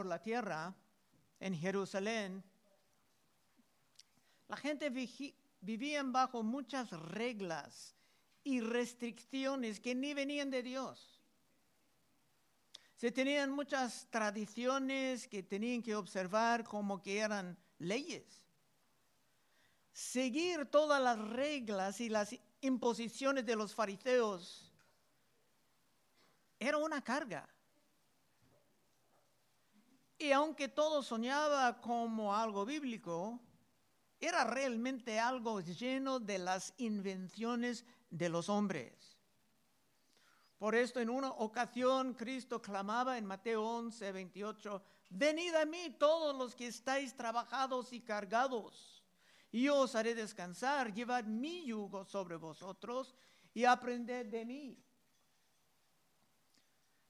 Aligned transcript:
por 0.00 0.06
la 0.06 0.22
tierra, 0.22 0.74
en 1.40 1.54
Jerusalén, 1.54 2.42
la 4.48 4.56
gente 4.56 4.88
vivía 5.60 6.02
bajo 6.04 6.42
muchas 6.42 6.90
reglas 6.90 7.94
y 8.42 8.62
restricciones 8.62 9.78
que 9.78 9.94
ni 9.94 10.14
venían 10.14 10.50
de 10.50 10.62
Dios. 10.62 11.20
Se 12.96 13.12
tenían 13.12 13.50
muchas 13.50 14.06
tradiciones 14.08 15.28
que 15.28 15.42
tenían 15.42 15.82
que 15.82 15.94
observar 15.94 16.64
como 16.64 17.02
que 17.02 17.18
eran 17.18 17.58
leyes. 17.76 18.24
Seguir 19.92 20.64
todas 20.64 21.02
las 21.02 21.18
reglas 21.18 22.00
y 22.00 22.08
las 22.08 22.34
imposiciones 22.62 23.44
de 23.44 23.54
los 23.54 23.74
fariseos 23.74 24.72
era 26.58 26.78
una 26.78 27.04
carga. 27.04 27.46
Y 30.20 30.32
aunque 30.32 30.68
todo 30.68 31.02
soñaba 31.02 31.80
como 31.80 32.36
algo 32.36 32.66
bíblico, 32.66 33.40
era 34.20 34.44
realmente 34.44 35.18
algo 35.18 35.62
lleno 35.62 36.20
de 36.20 36.38
las 36.38 36.74
invenciones 36.76 37.86
de 38.10 38.28
los 38.28 38.50
hombres. 38.50 39.16
Por 40.58 40.74
esto 40.74 41.00
en 41.00 41.08
una 41.08 41.30
ocasión 41.30 42.12
Cristo 42.12 42.60
clamaba 42.60 43.16
en 43.16 43.24
Mateo 43.24 43.64
11, 43.64 44.12
28, 44.12 44.82
venid 45.08 45.54
a 45.54 45.64
mí 45.64 45.96
todos 45.98 46.36
los 46.36 46.54
que 46.54 46.66
estáis 46.66 47.16
trabajados 47.16 47.90
y 47.94 48.02
cargados, 48.02 49.02
y 49.50 49.62
yo 49.62 49.78
os 49.78 49.94
haré 49.94 50.14
descansar, 50.14 50.92
llevad 50.92 51.24
mi 51.24 51.64
yugo 51.64 52.04
sobre 52.04 52.36
vosotros 52.36 53.14
y 53.54 53.64
aprended 53.64 54.26
de 54.26 54.44
mí 54.44 54.84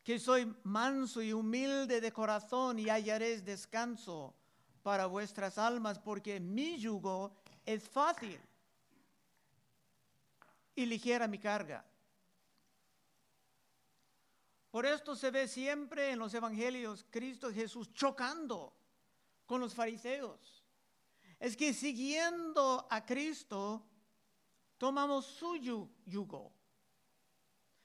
que 0.03 0.19
soy 0.19 0.55
manso 0.63 1.23
y 1.23 1.33
humilde 1.33 2.01
de 2.01 2.13
corazón 2.13 2.79
y 2.79 2.89
hallaréis 2.89 3.45
descanso 3.45 4.35
para 4.83 5.07
vuestras 5.07 5.59
almas, 5.59 5.99
porque 5.99 6.41
mi 6.41 6.79
yugo 6.79 7.37
es 7.67 7.89
fácil 7.89 8.41
y 10.75 10.87
ligera 10.87 11.29
mi 11.29 11.39
carga. 11.39 11.85
Por 14.71 14.87
esto 14.87 15.17
se 15.17 15.31
ve 15.31 15.49
siempre 15.49 16.13
en 16.13 16.19
los 16.19 16.33
evangelios 16.33 17.05
Cristo 17.11 17.53
Jesús 17.53 17.93
chocando 17.93 18.73
con 19.45 19.61
los 19.61 19.75
fariseos. 19.75 20.65
Es 21.39 21.57
que 21.57 21.75
siguiendo 21.75 22.87
a 22.89 23.05
Cristo 23.05 23.85
tomamos 24.79 25.27
su 25.27 25.57
yugo, 26.07 26.53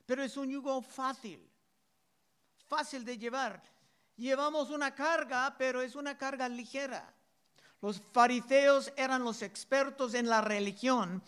pero 0.06 0.24
es 0.24 0.38
un 0.38 0.50
yugo 0.50 0.82
fácil 0.82 1.50
fácil 2.68 3.06
de 3.06 3.18
llevar. 3.18 3.62
Llevamos 4.18 4.70
una 4.70 4.94
carga, 4.96 5.56
pero 5.58 5.82
es 5.82 5.96
una 5.96 6.18
carga 6.18 6.48
ligera. 6.50 7.14
Los 7.82 8.02
fariseos 8.14 8.92
eran 8.96 9.24
los 9.24 9.42
expertos 9.42 10.14
en 10.14 10.28
la 10.28 10.42
religión 10.42 11.22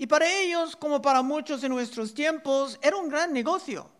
y 0.00 0.06
para 0.06 0.26
ellos, 0.26 0.76
como 0.76 1.02
para 1.02 1.20
muchos 1.20 1.62
en 1.62 1.72
nuestros 1.72 2.14
tiempos, 2.14 2.78
era 2.80 2.96
un 2.96 3.10
gran 3.10 3.34
negocio. 3.34 3.90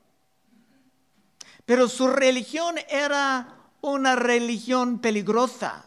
Pero 1.67 1.89
su 1.89 2.09
religión 2.09 2.77
era 2.89 3.55
una 3.83 4.17
religión 4.17 5.01
peligrosa. 5.01 5.85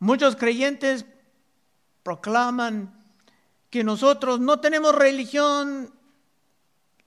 Muchos 0.00 0.34
creyentes 0.34 1.04
proclaman 2.02 2.92
que 3.70 3.84
nosotros 3.84 4.40
no 4.40 4.58
tenemos 4.58 4.92
religión 4.92 5.94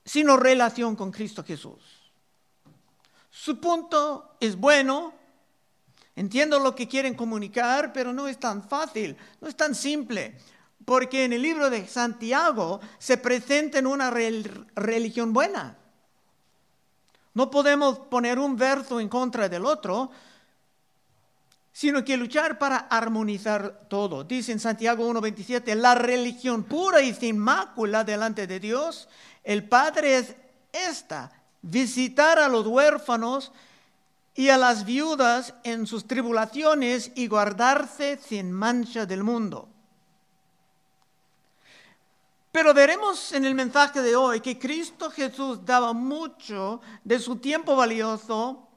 sino 0.08 0.38
relación 0.38 0.96
con 0.96 1.12
Cristo 1.12 1.44
Jesús. 1.44 1.84
Su 3.30 3.60
punto 3.60 4.38
es 4.40 4.56
bueno, 4.56 5.14
entiendo 6.16 6.60
lo 6.60 6.74
que 6.74 6.88
quieren 6.88 7.14
comunicar, 7.14 7.92
pero 7.92 8.14
no 8.14 8.28
es 8.28 8.40
tan 8.40 8.68
fácil, 8.68 9.18
no 9.42 9.50
es 9.50 9.56
tan 9.58 9.76
simple, 9.76 10.38
porque 10.86 11.26
en 11.26 11.34
el 11.34 11.42
libro 11.42 11.70
de 11.70 11.86
Santiago 11.88 12.80
se 12.98 13.18
presenta 13.18 13.80
en 13.80 13.86
una 13.86 14.10
religión 14.10 15.34
buena. 15.34 15.78
No 17.34 17.52
podemos 17.52 18.00
poner 18.00 18.40
un 18.40 18.56
verso 18.56 19.02
en 19.02 19.10
contra 19.10 19.50
del 19.50 19.66
otro, 19.66 20.10
sino 21.74 22.04
que 22.04 22.18
luchar 22.18 22.58
para 22.58 22.78
armonizar 22.78 23.88
todo. 23.88 24.24
Dice 24.24 24.54
en 24.54 24.60
Santiago 24.60 25.08
1.27, 25.08 25.76
la 25.76 25.94
religión 25.94 26.64
pura 26.64 27.02
y 27.02 27.14
sin 27.14 27.38
mácula 27.38 28.04
delante 28.04 28.48
de 28.48 28.60
Dios 28.60 29.08
el 29.48 29.64
Padre 29.64 30.18
es 30.18 30.36
esta, 30.74 31.32
visitar 31.62 32.38
a 32.38 32.50
los 32.50 32.68
huérfanos 32.68 33.54
y 34.36 34.50
a 34.50 34.58
las 34.58 34.84
viudas 34.84 35.54
en 35.64 35.88
sus 35.88 36.06
tribulaciones 36.06 37.14
y 37.16 37.28
guardarse 37.28 38.20
sin 38.22 38.52
mancha 38.52 39.06
del 39.06 39.24
mundo. 39.24 39.70
Pero 42.52 42.74
veremos 42.74 43.32
en 43.32 43.46
el 43.46 43.56
mensaje 43.56 44.02
de 44.02 44.18
hoy 44.18 44.42
que 44.42 44.60
Cristo 44.60 45.10
Jesús 45.10 45.66
daba 45.66 45.94
mucho 45.94 46.82
de 47.06 47.18
su 47.18 47.38
tiempo 47.38 47.78
valioso 47.78 48.68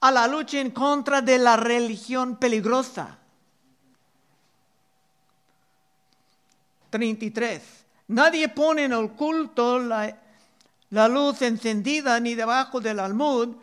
a 0.00 0.10
la 0.10 0.26
lucha 0.26 0.60
en 0.60 0.70
contra 0.70 1.20
de 1.20 1.36
la 1.36 1.58
religión 1.58 2.36
peligrosa. 2.36 3.18
33. 6.88 7.83
Nadie 8.08 8.48
pone 8.48 8.84
en 8.84 8.92
el 8.92 9.12
culto 9.12 9.78
la, 9.78 10.18
luz 11.08 11.42
encendida 11.42 12.20
ni 12.20 12.34
debajo 12.34 12.80
del 12.80 13.00
almud, 13.00 13.56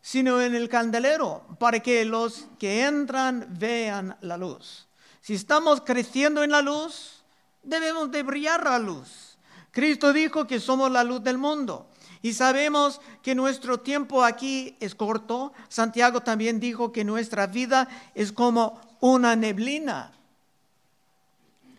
sino 0.00 0.40
en 0.40 0.54
el 0.54 0.68
candelero, 0.68 1.44
para 1.58 1.80
que 1.80 2.04
los 2.04 2.46
que 2.58 2.84
entran 2.84 3.46
vean 3.58 4.16
la 4.20 4.36
luz. 4.36 4.86
Si 5.20 5.34
estamos 5.34 5.80
creciendo 5.80 6.42
en 6.42 6.52
la 6.52 6.62
luz, 6.62 7.22
debemos 7.62 8.10
de 8.10 8.22
brillar 8.22 8.64
la 8.64 8.78
luz. 8.78 9.36
Cristo 9.72 10.12
dijo 10.12 10.46
que 10.46 10.60
somos 10.60 10.90
la 10.90 11.04
luz 11.04 11.22
del 11.22 11.38
mundo. 11.38 11.88
Y 12.22 12.32
sabemos 12.32 13.00
que 13.22 13.34
nuestro 13.34 13.80
tiempo 13.80 14.24
aquí 14.24 14.76
es 14.80 14.94
corto. 14.94 15.52
Santiago 15.68 16.20
también 16.20 16.58
dijo 16.58 16.90
que 16.90 17.04
nuestra 17.04 17.46
vida 17.46 17.88
es 18.14 18.32
como 18.32 18.80
una 19.00 19.36
neblina, 19.36 20.12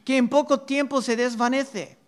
que 0.05 0.17
en 0.17 0.29
poco 0.29 0.61
tiempo 0.61 1.01
se 1.01 1.15
desvanece. 1.15 1.98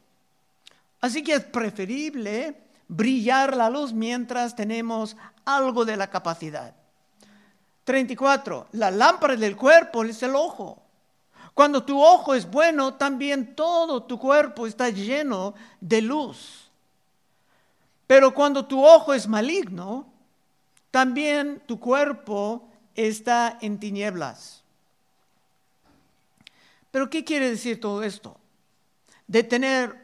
Así 1.01 1.23
que 1.23 1.33
es 1.33 1.43
preferible 1.43 2.55
brillar 2.87 3.57
la 3.57 3.69
luz 3.69 3.91
mientras 3.91 4.55
tenemos 4.55 5.17
algo 5.43 5.83
de 5.83 5.97
la 5.97 6.09
capacidad. 6.09 6.75
34. 7.83 8.67
La 8.73 8.91
lámpara 8.91 9.35
del 9.35 9.57
cuerpo 9.57 10.03
es 10.03 10.21
el 10.21 10.35
ojo. 10.35 10.81
Cuando 11.53 11.83
tu 11.83 12.01
ojo 12.01 12.33
es 12.33 12.49
bueno, 12.49 12.93
también 12.93 13.55
todo 13.55 14.03
tu 14.03 14.17
cuerpo 14.19 14.67
está 14.67 14.89
lleno 14.89 15.53
de 15.79 16.01
luz. 16.01 16.69
Pero 18.07 18.33
cuando 18.33 18.65
tu 18.65 18.85
ojo 18.85 19.13
es 19.13 19.27
maligno, 19.27 20.05
también 20.91 21.61
tu 21.65 21.79
cuerpo 21.79 22.67
está 22.95 23.57
en 23.61 23.79
tinieblas. 23.79 24.63
Pero 26.91 27.09
¿qué 27.09 27.23
quiere 27.23 27.49
decir 27.49 27.79
todo 27.79 28.03
esto? 28.03 28.37
De 29.27 29.43
tener 29.43 30.00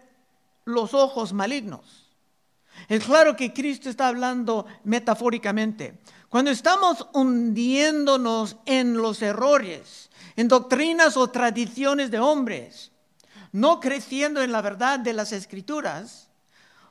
los 0.68 0.94
ojos 0.94 1.32
malignos. 1.32 2.12
Es 2.90 3.06
claro 3.06 3.36
que 3.36 3.54
Cristo 3.54 3.90
está 3.90 4.10
hablando 4.10 4.66
metafóricamente. 4.84 6.00
Cuando 6.30 6.52
estamos 6.52 7.08
hundiéndonos 7.14 8.58
en 8.66 8.98
los 8.98 9.22
errores, 9.22 10.10
en 10.36 10.50
doctrinas 10.50 11.16
o 11.16 11.30
tradiciones 11.30 12.12
de 12.12 12.20
hombres, 12.20 12.92
no 13.54 13.80
creciendo 13.80 14.42
en 14.42 14.52
la 14.52 14.62
verdad 14.62 15.00
de 15.00 15.14
las 15.14 15.32
escrituras, 15.32 16.30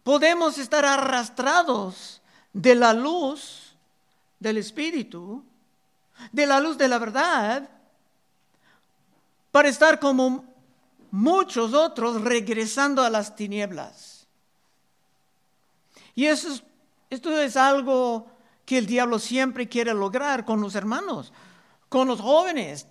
podemos 0.03 0.57
estar 0.57 0.87
arrastrados 0.87 2.23
de 2.55 2.75
la 2.75 2.95
luz 2.95 3.77
del 4.41 4.57
Espíritu, 4.57 5.45
de 6.33 6.47
la 6.47 6.61
luz 6.61 6.79
de 6.79 6.89
la 6.89 6.99
verdad, 6.99 7.69
para 9.51 9.69
estar 9.69 10.01
como 10.01 10.56
muchos 11.11 11.75
otros 11.75 12.23
regresando 12.23 13.03
a 13.03 13.11
las 13.11 13.37
tinieblas. 13.37 14.27
Y 16.15 16.27
esto 16.27 17.41
es 17.41 17.57
algo 17.57 18.27
que 18.65 18.79
el 18.79 18.87
diablo 18.87 19.19
siempre 19.19 19.69
quiere 19.69 19.95
lograr 19.95 20.45
con 20.45 20.61
los 20.61 20.75
hermanos, 20.75 21.33
con 21.89 22.09
los 22.09 22.21
jóvenes, 22.21 22.89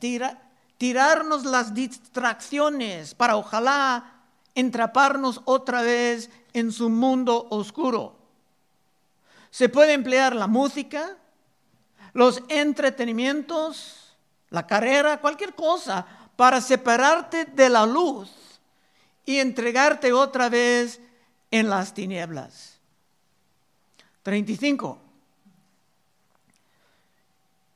tirarnos 0.77 1.43
las 1.45 1.73
distracciones 1.73 3.15
para 3.15 3.35
ojalá 3.35 4.21
entraparnos 4.53 5.41
otra 5.45 5.81
vez 5.81 6.29
en 6.53 6.71
su 6.71 6.89
mundo 6.89 7.47
oscuro. 7.49 8.15
Se 9.49 9.69
puede 9.69 9.93
emplear 9.93 10.35
la 10.35 10.47
música, 10.47 11.17
los 12.13 12.41
entretenimientos, 12.47 14.15
la 14.49 14.65
carrera, 14.65 15.19
cualquier 15.19 15.55
cosa 15.55 16.05
para 16.35 16.61
separarte 16.61 17.45
de 17.45 17.69
la 17.69 17.85
luz 17.85 18.29
y 19.25 19.39
entregarte 19.39 20.13
otra 20.13 20.49
vez 20.49 20.99
en 21.51 21.69
las 21.69 21.93
tinieblas. 21.93 22.77
35. 24.23 24.99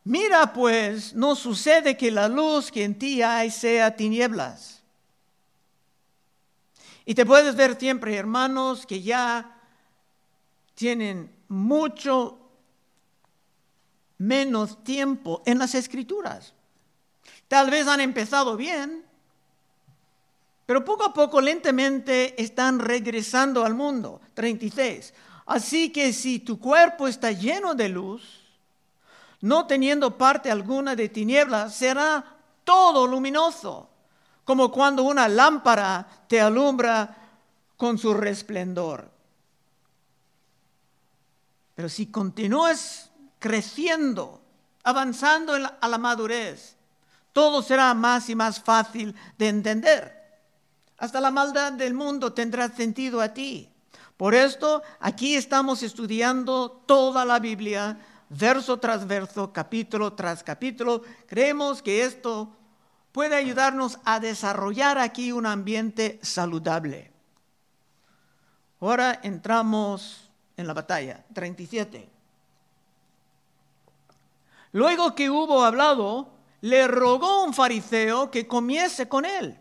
Mira 0.05 0.51
pues, 0.53 1.13
no 1.13 1.35
sucede 1.35 1.95
que 1.95 2.11
la 2.11 2.27
luz 2.27 2.71
que 2.71 2.83
en 2.83 2.97
ti 2.97 3.21
hay 3.21 3.51
sea 3.51 3.95
tinieblas. 3.95 4.81
Y 7.05 7.15
te 7.15 7.25
puedes 7.25 7.55
ver 7.55 7.77
siempre, 7.79 8.15
hermanos, 8.15 8.85
que 8.85 9.01
ya 9.01 9.59
tienen 10.75 11.31
mucho 11.47 12.37
menos 14.17 14.83
tiempo 14.83 15.41
en 15.45 15.57
las 15.57 15.73
escrituras. 15.75 16.53
Tal 17.49 17.69
vez 17.69 17.87
han 17.87 17.99
empezado 17.99 18.55
bien, 18.55 19.03
pero 20.67 20.85
poco 20.85 21.03
a 21.03 21.13
poco 21.13 21.41
lentamente 21.41 22.39
están 22.41 22.77
regresando 22.77 23.65
al 23.65 23.73
mundo. 23.73 24.21
36. 24.35 25.15
Así 25.47 25.91
que 25.91 26.13
si 26.13 26.37
tu 26.37 26.59
cuerpo 26.59 27.07
está 27.07 27.31
lleno 27.31 27.73
de 27.73 27.89
luz, 27.89 28.21
no 29.41 29.65
teniendo 29.65 30.15
parte 30.15 30.51
alguna 30.51 30.95
de 30.95 31.09
tinieblas, 31.09 31.75
será 31.75 32.23
todo 32.63 33.07
luminoso, 33.07 33.89
como 34.45 34.71
cuando 34.71 35.01
una 35.01 35.27
lámpara 35.27 36.07
te 36.27 36.39
alumbra 36.39 37.17
con 37.75 37.97
su 37.97 38.13
resplendor. 38.13 39.09
Pero 41.73 41.89
si 41.89 42.11
continúas 42.11 43.09
creciendo, 43.39 44.39
avanzando 44.83 45.53
a 45.53 45.87
la 45.87 45.97
madurez, 45.97 46.75
todo 47.39 47.61
será 47.61 47.93
más 47.93 48.29
y 48.29 48.35
más 48.35 48.59
fácil 48.59 49.15
de 49.37 49.47
entender. 49.47 50.13
Hasta 50.97 51.21
la 51.21 51.31
maldad 51.31 51.71
del 51.71 51.93
mundo 51.93 52.33
tendrá 52.33 52.67
sentido 52.67 53.21
a 53.21 53.33
ti. 53.33 53.71
Por 54.17 54.35
esto, 54.35 54.83
aquí 54.99 55.35
estamos 55.35 55.81
estudiando 55.81 56.69
toda 56.85 57.23
la 57.23 57.39
Biblia, 57.39 57.97
verso 58.27 58.77
tras 58.77 59.07
verso, 59.07 59.53
capítulo 59.53 60.11
tras 60.11 60.43
capítulo. 60.43 61.01
Creemos 61.27 61.81
que 61.81 62.03
esto 62.03 62.57
puede 63.13 63.37
ayudarnos 63.37 63.99
a 64.03 64.19
desarrollar 64.19 64.97
aquí 64.97 65.31
un 65.31 65.45
ambiente 65.45 66.19
saludable. 66.21 67.13
Ahora 68.81 69.17
entramos 69.23 70.29
en 70.57 70.67
la 70.67 70.73
batalla. 70.73 71.23
37. 71.33 72.09
Luego 74.73 75.15
que 75.15 75.29
hubo 75.29 75.63
hablado, 75.63 76.37
le 76.61 76.87
rogó 76.87 77.43
un 77.43 77.53
fariseo 77.53 78.29
que 78.31 78.47
comiese 78.47 79.07
con 79.07 79.25
él. 79.25 79.57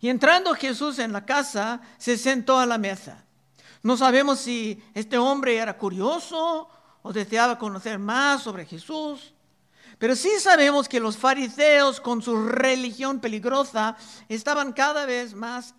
Y 0.00 0.08
entrando 0.08 0.54
Jesús 0.54 0.98
en 0.98 1.12
la 1.12 1.24
casa, 1.24 1.80
se 1.98 2.18
sentó 2.18 2.58
a 2.58 2.66
la 2.66 2.78
mesa. 2.78 3.24
No 3.82 3.96
sabemos 3.96 4.40
si 4.40 4.82
este 4.94 5.16
hombre 5.18 5.56
era 5.56 5.78
curioso 5.78 6.68
o 7.02 7.12
deseaba 7.12 7.58
conocer 7.58 7.98
más 7.98 8.42
sobre 8.42 8.66
Jesús, 8.66 9.34
pero 9.98 10.16
sí 10.16 10.30
sabemos 10.40 10.88
que 10.88 11.00
los 11.00 11.16
fariseos 11.16 12.00
con 12.00 12.20
su 12.20 12.48
religión 12.48 13.20
peligrosa 13.20 13.96
estaban 14.28 14.72
cada 14.72 15.06
vez 15.06 15.34
más 15.34 15.74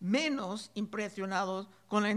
menos 0.00 0.70
impresionados 0.74 1.68
con 1.86 2.02
la 2.02 2.10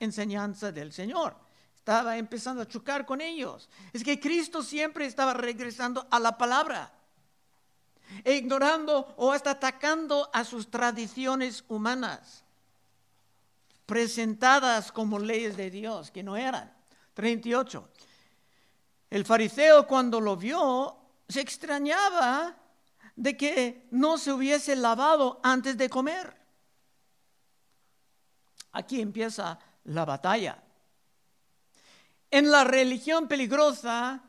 enseñanza 0.00 0.72
del 0.72 0.92
Señor 0.92 1.47
estaba 1.88 2.18
empezando 2.18 2.60
a 2.60 2.68
chocar 2.68 3.06
con 3.06 3.22
ellos. 3.22 3.70
Es 3.94 4.04
que 4.04 4.20
Cristo 4.20 4.62
siempre 4.62 5.06
estaba 5.06 5.32
regresando 5.32 6.06
a 6.10 6.20
la 6.20 6.36
palabra, 6.36 6.92
e 8.24 8.34
ignorando 8.34 9.14
o 9.16 9.32
hasta 9.32 9.52
atacando 9.52 10.28
a 10.34 10.44
sus 10.44 10.70
tradiciones 10.70 11.64
humanas, 11.66 12.44
presentadas 13.86 14.92
como 14.92 15.18
leyes 15.18 15.56
de 15.56 15.70
Dios, 15.70 16.10
que 16.10 16.22
no 16.22 16.36
eran. 16.36 16.70
38. 17.14 17.88
El 19.08 19.24
fariseo 19.24 19.86
cuando 19.86 20.20
lo 20.20 20.36
vio 20.36 20.94
se 21.26 21.40
extrañaba 21.40 22.54
de 23.16 23.34
que 23.34 23.88
no 23.92 24.18
se 24.18 24.30
hubiese 24.30 24.76
lavado 24.76 25.40
antes 25.42 25.78
de 25.78 25.88
comer. 25.88 26.36
Aquí 28.72 29.00
empieza 29.00 29.58
la 29.84 30.04
batalla. 30.04 30.67
En 32.30 32.50
la 32.50 32.64
religión 32.64 33.26
peligrosa, 33.28 34.22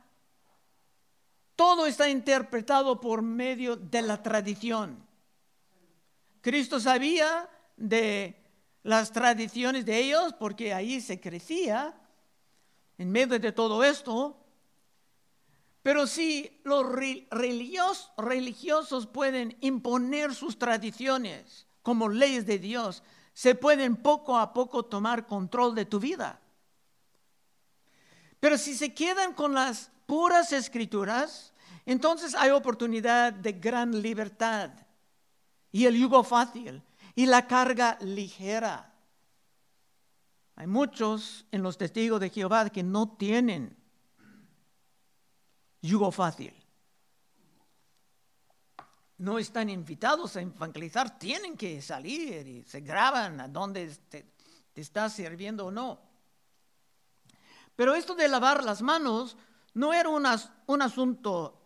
todo 1.56 1.86
está 1.86 2.10
interpretado 2.10 3.02
por 3.02 3.22
medio 3.22 3.76
de 3.76 4.02
la 4.02 4.24
tradición. 4.24 5.06
Cristo 6.42 6.80
sabía 6.80 7.50
de 7.76 8.42
las 8.84 9.12
tradiciones 9.12 9.86
de 9.86 10.00
ellos 10.00 10.34
porque 10.40 10.74
ahí 10.74 11.02
se 11.02 11.20
crecía 11.20 11.94
en 12.98 13.12
medio 13.12 13.38
de 13.38 13.52
todo 13.52 13.84
esto. 13.84 14.38
Pero 15.82 16.08
si 16.08 16.62
los 16.64 16.86
religiosos 18.18 19.08
pueden 19.08 19.58
imponer 19.60 20.34
sus 20.34 20.58
tradiciones 20.58 21.68
como 21.82 22.08
leyes 22.08 22.46
de 22.46 22.60
Dios, 22.60 23.04
se 23.34 23.56
pueden 23.56 23.96
poco 23.98 24.38
a 24.38 24.54
poco 24.54 24.84
tomar 24.86 25.26
control 25.26 25.76
de 25.76 25.86
tu 25.86 26.00
vida. 26.00 26.40
Pero 28.40 28.58
si 28.58 28.76
se 28.76 28.94
quedan 28.94 29.34
con 29.34 29.54
las 29.54 29.92
puras 30.06 30.54
escrituras, 30.54 31.54
entonces 31.86 32.36
hay 32.36 32.52
oportunidad 32.52 33.34
de 33.34 33.54
gran 33.54 34.02
libertad 34.02 34.72
y 35.72 35.86
el 35.86 35.96
yugo 35.96 36.24
fácil 36.24 36.82
y 37.16 37.26
la 37.26 37.48
carga 37.48 37.98
ligera. 38.02 38.94
Hay 40.56 40.68
muchos 40.68 41.46
en 41.52 41.64
los 41.64 41.78
testigos 41.78 42.20
de 42.20 42.30
Jehová 42.30 42.70
que 42.70 42.84
no 42.84 43.16
tienen 43.18 43.78
yugo 45.82 46.12
fácil. 46.12 46.54
No 49.18 49.38
están 49.38 49.70
invitados 49.70 50.38
a 50.38 50.42
evangelizar, 50.42 51.20
tienen 51.20 51.58
que 51.58 51.82
salir 51.82 52.48
y 52.48 52.64
se 52.64 52.80
graban 52.82 53.42
a 53.42 53.48
dónde 53.48 53.88
te, 54.10 54.34
te 54.74 54.82
está 54.82 55.10
sirviendo 55.10 55.66
o 55.68 55.72
no. 55.72 56.09
Pero 57.80 57.96
esto 57.96 58.14
de 58.14 58.28
lavar 58.28 58.66
las 58.66 58.82
manos 58.82 59.38
no 59.76 59.94
era 59.94 60.10
un 60.10 60.82
asunto 60.82 61.62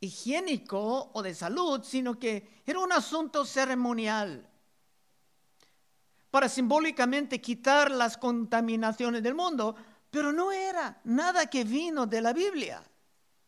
higiénico 0.00 1.12
o 1.12 1.22
de 1.22 1.32
salud, 1.32 1.80
sino 1.84 2.18
que 2.18 2.60
era 2.66 2.80
un 2.80 2.90
asunto 2.90 3.44
ceremonial 3.44 4.50
para 6.28 6.48
simbólicamente 6.48 7.40
quitar 7.40 7.92
las 7.92 8.16
contaminaciones 8.16 9.22
del 9.22 9.36
mundo, 9.36 9.76
pero 10.10 10.32
no 10.32 10.50
era 10.50 11.00
nada 11.04 11.46
que 11.46 11.62
vino 11.62 12.04
de 12.04 12.20
la 12.20 12.32
Biblia. 12.32 12.82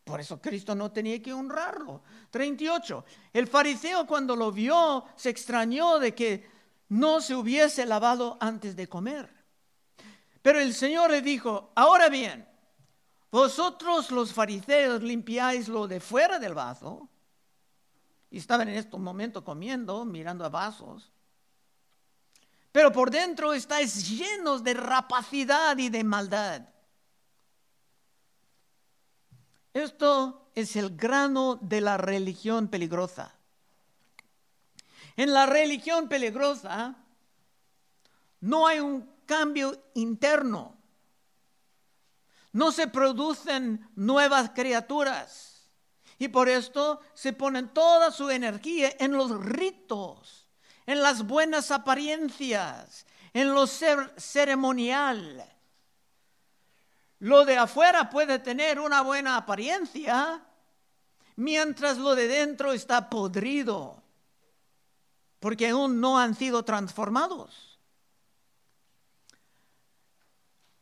Por 0.05 0.21
eso 0.21 0.41
Cristo 0.41 0.77
no 0.77 0.93
tenía 0.93 1.21
que 1.21 1.33
honrarlo. 1.33 2.03
38. 2.31 3.05
El 3.33 3.49
fariseo 3.49 4.07
cuando 4.07 4.37
lo 4.37 4.53
vio 4.53 5.07
se 5.17 5.31
extrañó 5.31 5.99
de 5.99 6.15
que 6.15 6.49
no 6.91 7.21
se 7.21 7.35
hubiese 7.35 7.85
lavado 7.85 8.37
antes 8.39 8.77
de 8.77 8.89
comer. 8.89 9.36
Pero 10.47 10.61
el 10.61 10.75
Señor 10.75 11.11
le 11.11 11.23
dijo, 11.23 11.73
ahora 11.75 12.09
bien, 12.09 12.49
vosotros 13.33 14.13
los 14.13 14.33
fariseos 14.33 15.03
limpiáis 15.03 15.67
lo 15.67 15.89
de 15.89 15.99
fuera 15.99 16.39
del 16.39 16.55
vaso. 16.55 17.09
Y 18.31 18.39
estaban 18.39 18.69
en 18.69 18.77
este 18.77 18.97
momento 18.97 19.43
comiendo, 19.43 20.05
mirando 20.05 20.45
a 20.45 20.49
vasos. 20.49 21.11
Pero 22.71 22.93
por 22.93 23.11
dentro 23.11 23.55
estáis 23.55 24.09
llenos 24.09 24.63
de 24.63 24.75
rapacidad 24.75 25.77
y 25.79 25.89
de 25.89 26.05
maldad. 26.05 26.63
Esto 29.75 30.49
es 30.55 30.77
el 30.77 30.97
grano 30.97 31.59
de 31.61 31.81
la 31.81 31.97
religión 31.97 32.69
peligrosa. 32.69 33.35
En 35.17 35.33
la 35.33 35.47
religión 35.47 36.09
peligrosa 36.09 36.95
no 38.41 38.69
hay 38.69 38.79
un 38.79 39.16
cambio 39.27 39.91
interno. 39.95 40.77
No 42.53 42.73
se 42.73 42.89
producen 42.89 43.91
nuevas 43.97 44.51
criaturas. 44.55 45.69
Y 46.19 46.29
por 46.29 46.49
esto 46.49 47.01
se 47.13 47.35
ponen 47.35 47.69
toda 47.75 48.11
su 48.11 48.31
energía 48.31 48.91
en 48.99 49.13
los 49.13 49.31
ritos, 49.45 50.49
en 50.87 51.03
las 51.03 51.27
buenas 51.27 51.71
apariencias, 51.71 53.05
en 53.35 53.53
lo 53.53 53.67
ceremonial. 53.67 55.45
Lo 57.19 57.45
de 57.45 57.59
afuera 57.59 58.09
puede 58.09 58.39
tener 58.39 58.81
una 58.81 59.03
buena 59.03 59.37
apariencia, 59.37 60.43
mientras 61.37 61.99
lo 61.99 62.15
de 62.15 62.29
dentro 62.29 62.73
está 62.73 63.11
podrido, 63.11 64.03
porque 65.41 65.69
aún 65.69 66.01
no 66.01 66.19
han 66.19 66.35
sido 66.35 66.65
transformados. 66.65 67.76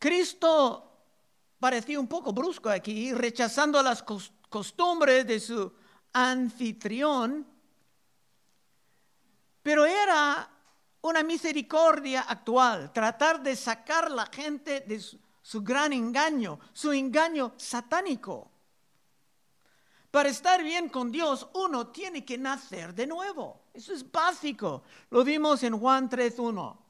Cristo 0.05 0.85
parecía 1.59 1.99
un 1.99 2.09
poco 2.09 2.35
brusco 2.35 2.69
aquí, 2.69 3.15
rechazando 3.15 3.83
las 3.83 4.03
costumbres 4.03 5.27
de 5.27 5.41
su 5.41 5.73
anfitrión, 6.13 7.47
pero 9.63 9.87
era 9.87 10.47
una 11.01 11.23
misericordia 11.23 12.21
actual, 12.21 12.93
tratar 12.93 13.43
de 13.43 13.57
sacar 13.57 14.11
la 14.11 14.27
gente 14.27 14.81
de 14.81 15.01
su, 15.01 15.19
su 15.41 15.63
gran 15.63 15.95
engaño, 15.95 16.61
su 16.75 16.93
engaño 16.93 17.55
satánico. 17.57 18.51
para 20.11 20.29
estar 20.29 20.63
bien 20.63 20.91
con 20.91 21.11
Dios, 21.11 21.49
uno 21.55 21.87
tiene 21.87 22.27
que 22.27 22.37
nacer 22.37 22.95
de 22.95 23.07
nuevo. 23.07 23.63
Eso 23.73 23.95
es 23.95 24.13
básico. 24.13 24.83
Lo 25.09 25.25
vimos 25.25 25.63
en 25.63 25.79
Juan 25.79 26.11
3.1. 26.11 26.84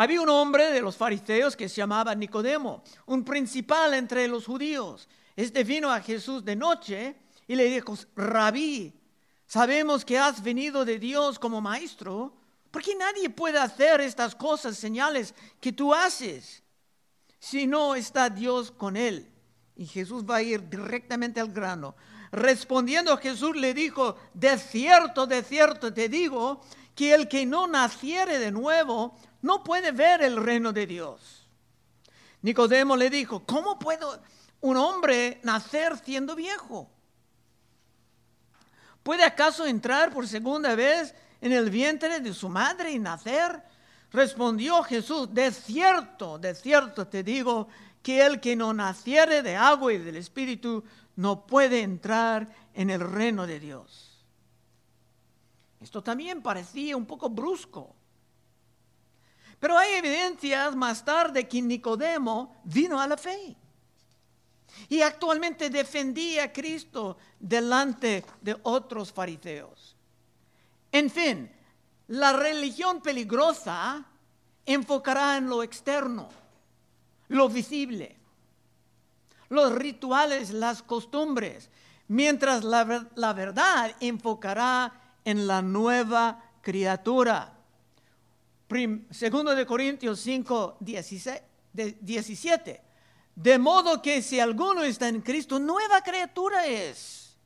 Había 0.00 0.20
un 0.20 0.28
hombre 0.28 0.70
de 0.70 0.80
los 0.80 0.96
fariseos 0.96 1.56
que 1.56 1.68
se 1.68 1.74
llamaba 1.74 2.14
Nicodemo, 2.14 2.84
un 3.06 3.24
principal 3.24 3.94
entre 3.94 4.28
los 4.28 4.46
judíos. 4.46 5.08
Este 5.34 5.64
vino 5.64 5.90
a 5.90 6.00
Jesús 6.00 6.44
de 6.44 6.54
noche 6.54 7.16
y 7.48 7.56
le 7.56 7.64
dijo, 7.64 7.98
rabí, 8.14 8.94
sabemos 9.44 10.04
que 10.04 10.16
has 10.16 10.40
venido 10.40 10.84
de 10.84 11.00
Dios 11.00 11.36
como 11.40 11.60
maestro, 11.60 12.32
porque 12.70 12.94
nadie 12.94 13.28
puede 13.28 13.58
hacer 13.58 14.00
estas 14.00 14.36
cosas, 14.36 14.78
señales 14.78 15.34
que 15.60 15.72
tú 15.72 15.92
haces, 15.92 16.62
si 17.40 17.66
no 17.66 17.96
está 17.96 18.30
Dios 18.30 18.70
con 18.70 18.96
él. 18.96 19.28
Y 19.74 19.84
Jesús 19.84 20.24
va 20.24 20.36
a 20.36 20.42
ir 20.42 20.68
directamente 20.68 21.40
al 21.40 21.50
grano. 21.50 21.96
Respondiendo 22.30 23.16
Jesús 23.16 23.56
le 23.56 23.74
dijo, 23.74 24.14
de 24.32 24.58
cierto, 24.58 25.26
de 25.26 25.42
cierto 25.42 25.92
te 25.92 26.08
digo, 26.08 26.60
que 26.98 27.14
el 27.14 27.28
que 27.28 27.46
no 27.46 27.68
naciere 27.68 28.40
de 28.40 28.50
nuevo 28.50 29.16
no 29.42 29.62
puede 29.64 29.92
ver 29.92 30.22
el 30.22 30.36
reino 30.36 30.72
de 30.72 30.86
Dios. 30.86 31.46
Nicodemo 32.42 32.96
le 32.96 33.10
dijo, 33.10 33.44
¿cómo 33.44 33.78
puede 33.78 34.04
un 34.60 34.76
hombre 34.76 35.40
nacer 35.42 35.98
siendo 35.98 36.34
viejo? 36.34 36.90
¿Puede 39.02 39.24
acaso 39.24 39.66
entrar 39.66 40.12
por 40.12 40.26
segunda 40.26 40.74
vez 40.74 41.14
en 41.40 41.52
el 41.52 41.70
vientre 41.70 42.20
de 42.20 42.34
su 42.34 42.48
madre 42.48 42.92
y 42.92 42.98
nacer? 42.98 43.62
Respondió 44.10 44.82
Jesús, 44.82 45.32
de 45.32 45.50
cierto, 45.50 46.38
de 46.38 46.54
cierto 46.54 47.06
te 47.06 47.22
digo, 47.22 47.68
que 48.02 48.24
el 48.24 48.40
que 48.40 48.56
no 48.56 48.72
naciere 48.72 49.42
de 49.42 49.56
agua 49.56 49.92
y 49.92 49.98
del 49.98 50.16
Espíritu 50.16 50.84
no 51.16 51.46
puede 51.46 51.82
entrar 51.82 52.48
en 52.74 52.90
el 52.90 53.00
reino 53.00 53.46
de 53.46 53.60
Dios. 53.60 54.24
Esto 55.80 56.02
también 56.02 56.42
parecía 56.42 56.96
un 56.96 57.06
poco 57.06 57.28
brusco. 57.28 57.94
Pero 59.60 59.76
hay 59.76 59.94
evidencias 59.94 60.74
más 60.76 61.04
tarde 61.04 61.48
que 61.48 61.60
Nicodemo 61.60 62.56
vino 62.64 63.00
a 63.00 63.06
la 63.06 63.16
fe. 63.16 63.56
Y 64.88 65.00
actualmente 65.00 65.70
defendía 65.70 66.44
a 66.44 66.52
Cristo 66.52 67.16
delante 67.38 68.24
de 68.40 68.56
otros 68.62 69.12
fariseos. 69.12 69.96
En 70.92 71.10
fin, 71.10 71.50
la 72.08 72.32
religión 72.32 73.00
peligrosa 73.00 74.04
enfocará 74.64 75.36
en 75.36 75.48
lo 75.48 75.62
externo 75.62 76.28
lo 77.28 77.48
visible, 77.48 78.16
los 79.50 79.72
rituales, 79.72 80.50
las 80.50 80.82
costumbres, 80.82 81.70
mientras 82.08 82.64
la, 82.64 82.84
verdad 83.32 83.94
enfocará 84.00 84.92
en 85.24 85.46
la 85.46 85.62
nueva 85.62 86.42
criatura. 86.62 87.54
Segundo 89.10 89.54
de 89.54 89.64
Corintios 89.64 90.20
5, 90.20 90.76
17. 90.80 92.82
De 93.34 93.58
modo 93.58 94.02
que 94.02 94.20
si 94.20 94.40
alguno 94.40 94.82
está 94.82 95.08
en 95.08 95.20
Cristo, 95.20 95.58
nueva 95.58 96.02
criatura 96.02 96.66
es. 96.66 97.36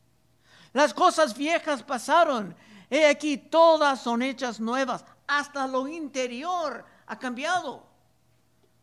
Las 0.72 0.94
cosas 0.94 1.36
viejas 1.36 1.82
pasaron. 1.82 2.56
He 2.88 3.06
aquí, 3.06 3.36
todas 3.36 4.00
son 4.00 4.22
hechas 4.22 4.58
nuevas. 4.58 5.04
Hasta 5.26 5.66
lo 5.66 5.86
interior 5.86 6.84
ha 7.06 7.18
cambiado. 7.18 7.86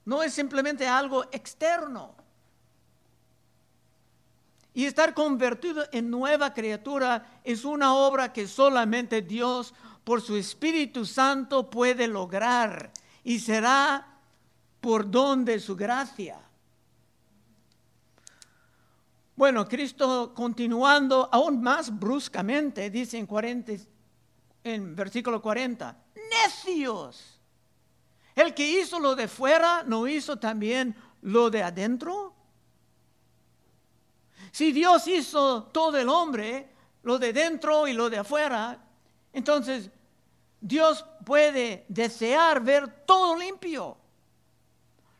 No 0.05 0.23
es 0.23 0.33
simplemente 0.33 0.87
algo 0.87 1.23
externo. 1.31 2.15
Y 4.73 4.85
estar 4.85 5.13
convertido 5.13 5.83
en 5.91 6.09
nueva 6.09 6.53
criatura 6.53 7.41
es 7.43 7.65
una 7.65 7.95
obra 7.95 8.31
que 8.31 8.47
solamente 8.47 9.21
Dios 9.21 9.73
por 10.09 10.23
su 10.23 10.35
Espíritu 10.35 11.05
Santo 11.05 11.69
puede 11.69 12.07
lograr 12.07 12.91
y 13.23 13.39
será 13.39 14.17
por 14.81 15.11
don 15.11 15.45
de 15.45 15.59
su 15.59 15.75
gracia. 15.75 16.41
Bueno, 19.35 19.67
Cristo 19.67 20.33
continuando 20.33 21.29
aún 21.31 21.61
más 21.61 21.95
bruscamente, 21.95 22.89
dice 22.89 23.19
en, 23.19 23.27
40, 23.27 23.73
en 24.63 24.95
versículo 24.95 25.43
40, 25.43 25.95
necios 26.31 27.39
el 28.33 28.55
que 28.55 28.67
hizo 28.67 28.99
lo 28.99 29.15
de 29.15 29.27
fuera, 29.27 29.83
¿no 29.83 30.07
hizo 30.07 30.39
también 30.39 30.95
lo 31.21 31.51
de 31.51 31.61
adentro? 31.61 32.33
Si 34.51 34.71
Dios 34.71 35.07
hizo 35.07 35.65
todo 35.65 35.99
el 35.99 36.09
hombre, 36.09 36.67
lo 37.03 37.19
de 37.19 37.31
dentro 37.31 37.87
y 37.87 37.93
lo 37.93 38.09
de 38.09 38.17
afuera, 38.17 38.87
entonces 39.31 39.91
Dios 40.61 41.05
puede 41.25 41.85
desear 41.87 42.61
ver 42.61 43.05
todo 43.05 43.37
limpio, 43.37 43.97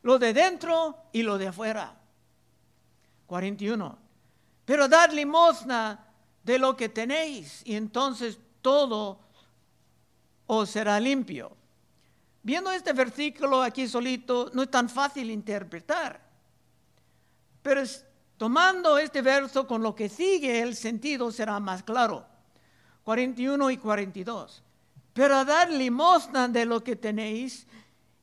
lo 0.01 0.19
de 0.19 0.33
dentro 0.33 0.97
y 1.11 1.23
lo 1.23 1.37
de 1.37 1.47
afuera. 1.47 1.95
41. 3.27 3.97
Pero 4.65 4.87
dad 4.87 5.11
limosna 5.11 6.05
de 6.43 6.59
lo 6.59 6.75
que 6.75 6.89
tenéis 6.89 7.61
y 7.65 7.75
entonces 7.75 8.39
todo 8.61 9.19
os 10.47 10.69
será 10.69 10.99
limpio. 10.99 11.55
Viendo 12.41 12.71
este 12.71 12.93
versículo 12.93 13.61
aquí 13.61 13.87
solito, 13.87 14.49
no 14.53 14.63
es 14.63 14.71
tan 14.71 14.89
fácil 14.89 15.29
interpretar. 15.29 16.21
Pero 17.61 17.83
tomando 18.37 18.97
este 18.97 19.21
verso 19.21 19.67
con 19.67 19.83
lo 19.83 19.93
que 19.93 20.09
sigue, 20.09 20.61
el 20.61 20.75
sentido 20.75 21.31
será 21.31 21.59
más 21.59 21.83
claro. 21.83 22.25
41 23.03 23.71
y 23.71 23.77
42. 23.77 24.63
Pero 25.19 25.43
dar 25.43 25.69
limosna 25.69 26.47
de 26.47 26.63
lo 26.65 26.81
que 26.81 26.95
tenéis, 26.95 27.67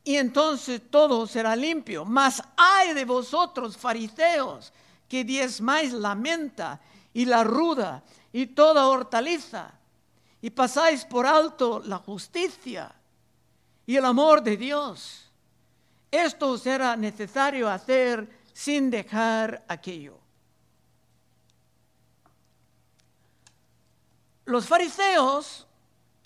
y 0.02 0.16
entonces 0.16 0.80
todo 0.90 1.26
será 1.26 1.54
limpio. 1.54 2.06
Mas 2.06 2.42
hay 2.56 2.94
de 2.94 3.04
vosotros, 3.04 3.76
fariseos, 3.76 4.72
que 5.06 5.22
diezmáis 5.22 5.92
la 5.92 6.14
menta 6.14 6.80
y 7.12 7.26
la 7.26 7.44
ruda 7.44 8.02
y 8.32 8.46
toda 8.46 8.86
hortaliza, 8.86 9.74
y 10.40 10.48
pasáis 10.48 11.04
por 11.04 11.26
alto 11.26 11.82
la 11.84 11.98
justicia 11.98 12.94
y 13.84 13.96
el 13.96 14.06
amor 14.06 14.42
de 14.42 14.56
Dios. 14.56 15.30
Esto 16.10 16.56
será 16.56 16.96
necesario 16.96 17.68
hacer 17.68 18.26
sin 18.54 18.90
dejar 18.90 19.62
aquello. 19.68 20.18
Los 24.46 24.66
fariseos, 24.66 25.65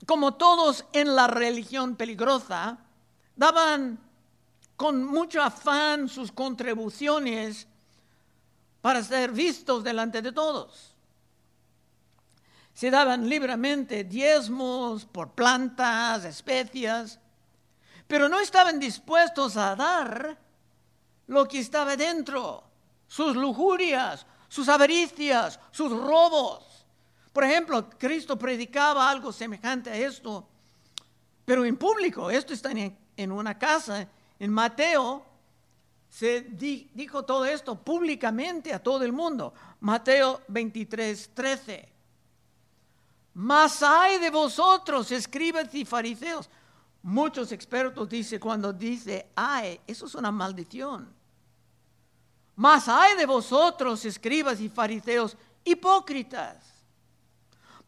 como 0.07 0.35
todos 0.35 0.85
en 0.93 1.15
la 1.15 1.27
religión 1.27 1.97
peligrosa, 1.97 2.79
daban 3.37 3.99
con 4.77 5.05
mucho 5.05 5.43
afán 5.43 6.09
sus 6.09 6.33
contribuciones 6.33 7.67
para 8.81 9.03
ser 9.03 9.31
vistos 9.33 9.85
delante 9.85 10.23
de 10.23 10.33
todos. 10.33 10.95
Se 12.73 12.91
daban 12.91 13.29
libremente 13.29 14.05
diezmos 14.05 15.05
por 15.05 15.33
plantas, 15.33 16.25
especias, 16.25 17.19
pero 18.07 18.29
no 18.29 18.41
estaban 18.41 18.81
dispuestos 18.81 19.57
a 19.57 19.77
dar 19.77 20.39
lo 21.27 21.47
que 21.47 21.59
estaba 21.59 21.97
dentro, 21.97 22.65
sus 23.07 23.37
lujurias, 23.37 24.27
sus 24.49 24.69
avaricias, 24.69 25.61
sus 25.71 25.93
robos. 25.93 26.70
Por 27.33 27.45
ejemplo, 27.45 27.89
Cristo 27.91 28.39
predicaba 28.39 29.09
algo 29.09 29.33
semejante 29.33 29.91
a 29.91 29.97
esto, 29.97 30.47
pero 31.45 31.65
en 31.65 31.77
público. 31.77 32.31
Esto 32.31 32.53
está 32.53 32.71
en, 32.71 33.33
una 33.33 33.59
casa. 33.59 34.09
En 34.39 34.53
Mateo 34.53 35.25
se 36.09 36.41
dijo 36.41 37.25
todo 37.25 37.45
esto 37.45 37.77
públicamente 37.77 38.73
a 38.73 38.83
todo 38.83 39.05
el 39.05 39.13
mundo. 39.13 39.55
Mateo 39.81 40.43
23, 40.49 41.31
13. 41.35 41.89
Mas 43.35 43.83
hay 43.83 44.19
de 44.19 44.31
vosotros, 44.31 45.13
escribas 45.13 45.73
y 45.75 45.85
fariseos, 45.85 46.51
Muchos 47.03 47.51
expertos 47.53 48.09
dicen 48.09 48.39
cuando 48.39 48.73
dice 48.73 49.31
ay, 49.35 49.81
eso 49.87 50.07
es 50.07 50.15
una 50.15 50.31
maldición. 50.31 51.13
Mas 52.57 52.89
hay 52.89 53.17
de 53.17 53.25
vosotros, 53.25 54.05
escribas 54.05 54.61
y 54.61 54.69
fariseos, 54.69 55.37
hipócritas, 55.65 56.70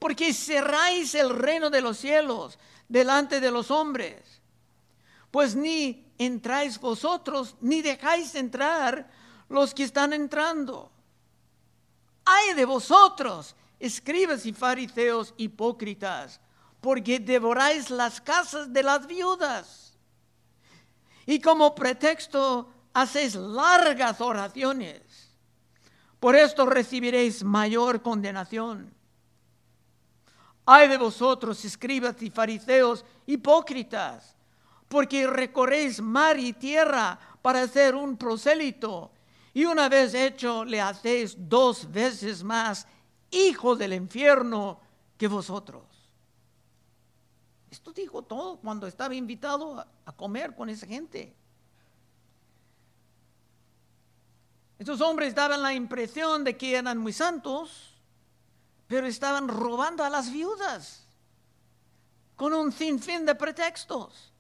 porque 0.03 0.35
cerráis 0.35 1.15
el 1.15 1.31
reino 1.31 1.71
de 1.71 1.81
los 1.81 1.97
cielos 1.97 2.59
delante 2.89 3.39
de 3.39 3.53
los 3.53 3.71
hombres, 3.71 4.43
pues 5.31 5.55
ni 5.55 6.13
entráis 6.19 6.81
vosotros, 6.81 7.55
ni 7.61 7.83
dejáis 7.83 8.35
entrar 8.35 9.09
los 9.49 9.73
que 9.73 9.85
están 9.85 10.13
entrando. 10.13 10.91
Ay 12.25 12.53
de 12.55 12.65
vosotros, 12.65 13.55
escribas 13.79 14.45
y 14.45 14.53
fariseos 14.53 15.35
hipócritas, 15.37 16.41
porque 16.81 17.21
devoráis 17.21 17.89
las 17.89 18.21
casas 18.21 18.73
de 18.73 18.83
las 18.83 19.07
viudas. 19.07 19.97
Y 21.27 21.41
como 21.41 21.77
pretexto 21.77 22.73
hacéis 22.93 23.37
largas 23.37 24.21
oraciones. 24.21 25.31
Por 26.19 26.35
esto 26.35 26.67
recibiréis 26.67 27.45
mayor 27.45 28.03
condenación. 28.03 29.01
Ay 30.75 30.89
de 30.89 30.97
vosotros, 30.97 31.63
escribas 31.67 32.23
y 32.23 32.31
fariseos, 32.31 33.05
hipócritas, 33.27 34.35
porque 34.89 35.27
recorréis 35.27 36.01
mar 36.01 36.39
y 36.39 36.55
tierra 36.55 37.19
para 37.43 37.61
hacer 37.61 37.95
un 37.95 38.17
prosélito, 38.17 39.11
y 39.53 39.67
una 39.67 39.91
vez 39.91 40.15
hecho 40.15 40.65
le 40.65 40.81
hacéis 40.81 41.37
dos 41.37 41.93
veces 41.93 42.43
más 42.43 42.87
hijo 43.31 43.77
del 43.77 43.93
infierno 43.93 44.81
que 45.19 45.29
vosotros. 45.29 45.85
Esto 47.71 47.93
dijo 47.93 48.23
todo 48.23 48.57
cuando 48.57 48.87
estaba 48.87 49.15
invitado 49.15 49.79
a 50.07 50.13
comer 50.13 50.55
con 50.55 50.71
esa 50.71 50.87
gente. 50.87 51.37
Estos 54.79 55.03
hombres 55.03 55.35
daban 55.35 55.61
la 55.61 55.75
impresión 55.75 56.43
de 56.45 56.57
que 56.57 56.77
eran 56.77 56.97
muy 56.97 57.13
santos, 57.13 57.92
pero 58.93 59.07
estaban 59.07 59.49
robando 59.49 60.05
a 60.05 60.11
las 60.11 60.31
viudas 60.31 61.07
con 62.37 62.53
un 62.53 62.71
sinfín 62.71 63.25
de 63.25 63.35
pretextos. 63.35 64.35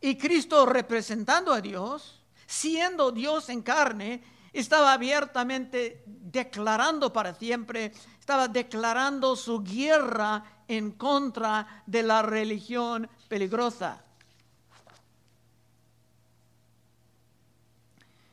Y 0.00 0.18
Cristo 0.18 0.66
representando 0.66 1.52
a 1.52 1.60
Dios, 1.60 2.24
siendo 2.44 3.12
Dios 3.12 3.48
en 3.48 3.62
carne, 3.62 4.20
estaba 4.52 4.92
abiertamente 4.92 6.02
declarando 6.06 7.12
para 7.12 7.34
siempre, 7.34 7.92
estaba 8.18 8.48
declarando 8.48 9.36
su 9.36 9.62
guerra 9.62 10.64
en 10.66 10.90
contra 10.90 11.84
de 11.86 12.02
la 12.02 12.22
religión 12.22 13.08
peligrosa. 13.28 14.02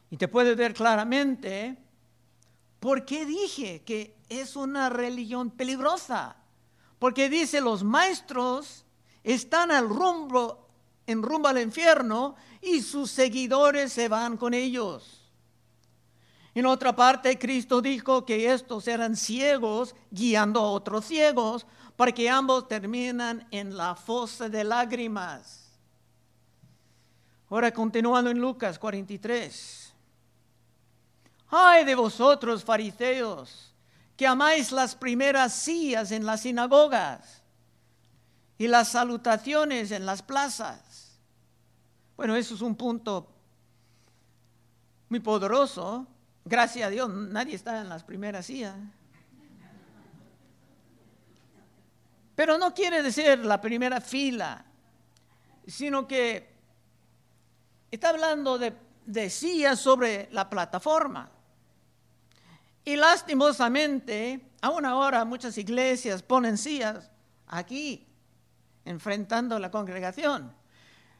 Y 0.09 0.17
te 0.17 0.27
puedes 0.27 0.57
ver 0.57 0.73
claramente 0.73 1.77
por 2.79 3.05
qué 3.05 3.27
dije 3.27 3.83
que 3.83 4.22
es 4.39 4.55
una 4.55 4.89
religión 4.89 5.49
peligrosa. 5.49 6.35
Porque 6.99 7.29
dice 7.29 7.61
los 7.61 7.83
maestros 7.83 8.85
están 9.23 9.71
al 9.71 9.89
rumbo, 9.89 10.67
en 11.07 11.21
rumbo 11.21 11.47
al 11.47 11.61
infierno 11.61 12.35
y 12.61 12.81
sus 12.81 13.11
seguidores 13.11 13.91
se 13.91 14.07
van 14.07 14.37
con 14.37 14.53
ellos. 14.53 15.23
En 16.55 16.65
otra 16.67 16.95
parte, 16.95 17.39
Cristo 17.39 17.81
dijo 17.81 18.25
que 18.25 18.53
estos 18.53 18.87
eran 18.87 19.15
ciegos 19.15 19.95
guiando 20.11 20.59
a 20.59 20.71
otros 20.71 21.05
ciegos 21.05 21.65
para 21.95 22.11
que 22.11 22.29
ambos 22.29 22.67
terminan 22.67 23.47
en 23.49 23.75
la 23.75 23.95
fosa 23.95 24.49
de 24.49 24.63
lágrimas. 24.63 25.71
Ahora 27.49 27.71
continuando 27.71 28.29
en 28.29 28.39
Lucas 28.39 28.77
43. 28.77 29.93
Ay 31.49 31.85
de 31.85 31.95
vosotros, 31.95 32.63
fariseos, 32.63 33.72
que 34.15 34.27
amáis 34.27 34.71
las 34.71 34.95
primeras 34.95 35.53
sillas 35.53 36.11
en 36.11 36.25
las 36.25 36.41
sinagogas 36.41 37.41
y 38.57 38.67
las 38.67 38.89
salutaciones 38.89 39.91
en 39.91 40.05
las 40.05 40.21
plazas. 40.21 41.19
Bueno, 42.15 42.35
eso 42.35 42.55
es 42.55 42.61
un 42.61 42.75
punto 42.75 43.27
muy 45.09 45.19
poderoso 45.19 46.07
Gracias 46.45 46.87
a 46.87 46.89
Dios, 46.89 47.09
nadie 47.09 47.55
está 47.55 47.79
en 47.81 47.89
las 47.89 48.03
primeras 48.03 48.45
sillas. 48.45 48.75
Pero 52.35 52.57
no 52.57 52.73
quiere 52.73 53.01
decir 53.01 53.39
la 53.45 53.61
primera 53.61 54.01
fila, 54.01 54.65
sino 55.65 56.05
que 56.07 56.51
está 57.91 58.09
hablando 58.09 58.57
de, 58.57 58.73
de 59.05 59.29
sillas 59.29 59.79
sobre 59.79 60.27
la 60.31 60.49
plataforma. 60.49 61.29
Y 62.85 62.95
lastimosamente, 62.95 64.51
aún 64.61 64.85
ahora 64.85 65.23
muchas 65.25 65.57
iglesias 65.57 66.21
ponen 66.21 66.57
sillas 66.57 67.09
aquí, 67.47 68.07
enfrentando 68.83 69.55
a 69.55 69.59
la 69.59 69.71
congregación. 69.71 70.53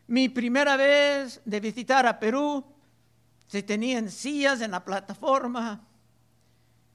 Mi 0.08 0.28
primera 0.28 0.76
vez 0.76 1.42
de 1.46 1.60
visitar 1.60 2.06
a 2.06 2.20
Perú, 2.20 2.66
se 3.48 3.64
tenían 3.64 4.10
sillas 4.10 4.62
en 4.62 4.72
la 4.72 4.84
plataforma, 4.84 5.88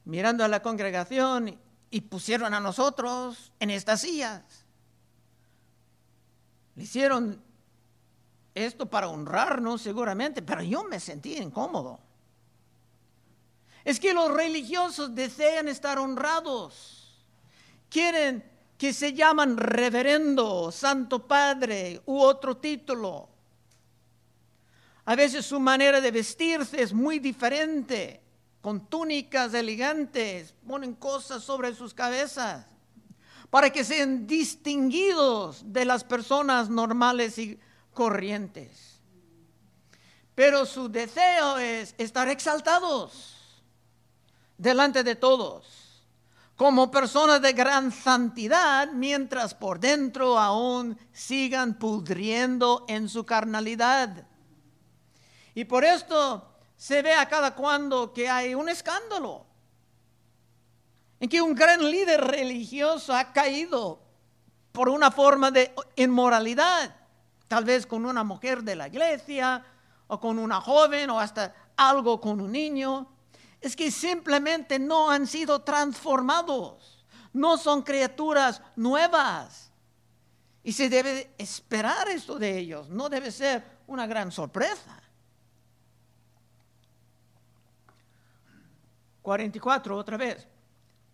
mirando 0.05 0.45
a 0.45 0.49
la 0.49 0.61
congregación 0.61 1.59
y 1.91 2.01
pusieron 2.03 2.53
a 2.53 2.61
nosotros 2.61 3.53
en 3.61 3.71
estas 3.71 4.03
sillas. 4.03 4.43
Le 6.75 6.83
hicieron 6.83 7.43
esto 8.55 8.91
para 8.91 9.09
honrarnos 9.09 9.81
seguramente, 9.81 10.43
pero 10.43 10.63
yo 10.63 10.85
me 10.85 11.01
sentí 11.01 11.37
incómodo. 11.37 12.01
Es 13.89 13.99
que 13.99 14.13
los 14.13 14.31
religiosos 14.31 15.15
desean 15.15 15.67
estar 15.67 15.99
honrados. 15.99 17.09
Quieren 17.89 18.45
que 18.77 18.93
se 18.93 19.15
llaman 19.15 19.57
reverendo, 19.57 20.71
santo 20.71 21.27
padre 21.27 22.03
u 22.05 22.19
otro 22.19 22.59
título. 22.59 23.31
A 25.07 25.17
veces 25.17 25.47
su 25.47 25.59
manera 25.59 26.03
de 26.03 26.11
vestirse 26.11 26.83
es 26.83 26.93
muy 26.93 27.19
diferente, 27.19 28.21
con 28.61 28.91
túnicas 28.91 29.55
elegantes, 29.55 30.55
ponen 30.67 30.93
cosas 30.93 31.43
sobre 31.43 31.75
sus 31.75 31.95
cabezas, 31.95 32.67
para 33.49 33.71
que 33.71 33.85
sean 33.85 34.27
distinguidos 34.27 35.63
de 35.65 35.87
las 35.87 36.05
personas 36.05 36.69
normales 36.69 37.39
y 37.39 37.59
corrientes. 37.95 39.01
Pero 40.35 40.67
su 40.67 40.91
deseo 40.91 41.57
es 41.57 41.95
estar 41.97 42.29
exaltados 42.29 43.38
delante 44.59 45.03
de 45.03 45.15
todos, 45.15 46.05
como 46.57 46.91
personas 46.91 47.41
de 47.41 47.53
gran 47.53 47.93
santidad, 47.93 48.89
mientras 48.89 49.55
por 49.55 49.79
dentro 49.79 50.39
aún 50.39 50.99
sigan 51.13 51.79
pudriendo 51.79 52.85
en 52.89 53.09
su 53.09 53.25
carnalidad. 53.25 54.27
Y 55.55 55.65
por 55.65 55.85
esto 55.85 56.53
se 56.77 57.01
ve 57.01 57.15
a 57.15 57.29
cada 57.29 57.55
cuando 57.55 58.13
que 58.13 58.29
hay 58.29 58.55
un 58.55 58.69
escándalo, 58.69 59.47
en 61.21 61.29
que 61.29 61.41
un 61.41 61.55
gran 61.55 61.89
líder 61.89 62.21
religioso 62.21 63.15
ha 63.15 63.33
caído 63.33 64.03
por 64.73 64.89
una 64.89 65.11
forma 65.11 65.51
de 65.51 65.75
inmoralidad, 65.97 66.95
tal 67.49 67.65
vez 67.65 67.87
con 67.87 68.05
una 68.05 68.23
mujer 68.25 68.63
de 68.63 68.77
la 68.77 68.89
iglesia, 68.89 69.65
o 70.09 70.21
con 70.21 70.39
una 70.39 70.61
joven, 70.61 71.11
o 71.11 71.21
hasta 71.21 71.55
algo 71.77 72.21
con 72.21 72.41
un 72.41 72.53
niño. 72.53 73.09
Es 73.61 73.75
que 73.75 73.91
simplemente 73.91 74.79
no 74.79 75.11
han 75.11 75.27
sido 75.27 75.61
transformados, 75.63 77.05
no 77.33 77.59
son 77.59 77.83
criaturas 77.83 78.63
nuevas. 78.77 79.73
Y 80.63 80.73
se 80.73 80.89
debe 80.89 81.35
esperar 81.39 82.09
esto 82.09 82.39
de 82.39 82.59
ellos, 82.59 82.89
no 82.89 83.09
debe 83.09 83.31
ser 83.31 83.65
una 83.87 84.07
gran 84.07 84.31
sorpresa. 84.31 85.03
44, 89.23 89.97
otra 89.97 90.17
vez. 90.17 90.47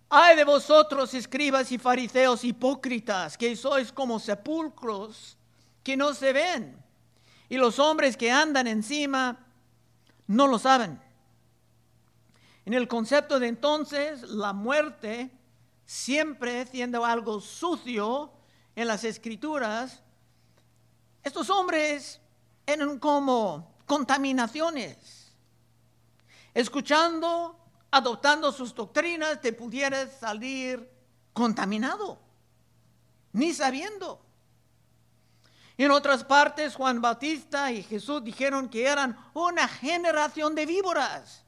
Ay 0.09 0.37
de 0.37 0.45
vosotros, 0.45 1.13
escribas 1.15 1.73
y 1.73 1.79
fariseos 1.79 2.45
hipócritas, 2.45 3.37
que 3.37 3.57
sois 3.57 3.91
como 3.91 4.21
sepulcros 4.21 5.37
que 5.83 5.97
no 5.97 6.15
se 6.15 6.33
ven, 6.33 6.83
y 7.49 7.57
los 7.57 7.79
hombres 7.79 8.17
que 8.17 8.31
andan 8.31 8.67
encima 8.67 9.45
no 10.27 10.47
lo 10.47 10.59
saben. 10.59 11.01
En 12.65 12.75
el 12.75 12.89
concepto 12.89 13.39
de 13.39 13.49
entonces, 13.49 14.23
la 14.23 14.53
muerte, 14.53 15.31
siempre 15.85 16.67
siendo 16.67 17.05
algo 17.05 17.41
sucio 17.41 18.33
en 18.75 18.89
las 18.89 19.05
escrituras, 19.05 20.03
estos 21.23 21.51
hombres 21.51 22.21
eran 22.67 22.99
como 22.99 23.75
contaminaciones, 23.87 25.33
escuchando 26.55 27.65
adoptando 27.95 28.51
sus 28.51 28.75
doctrinas, 28.75 29.41
te 29.41 29.53
pudieras 29.53 30.19
salir 30.19 30.91
contaminado, 31.33 32.19
ni 33.33 33.55
sabiendo. 33.55 34.21
En 35.79 35.93
otras 35.93 36.25
partes, 36.25 36.75
Juan 36.75 37.01
Bautista 37.01 37.71
y 37.71 37.85
Jesús 37.85 38.25
dijeron 38.25 38.69
que 38.69 38.85
eran 38.85 39.17
una 39.33 39.69
generación 39.69 40.57
de 40.57 40.67
víboras, 40.67 41.44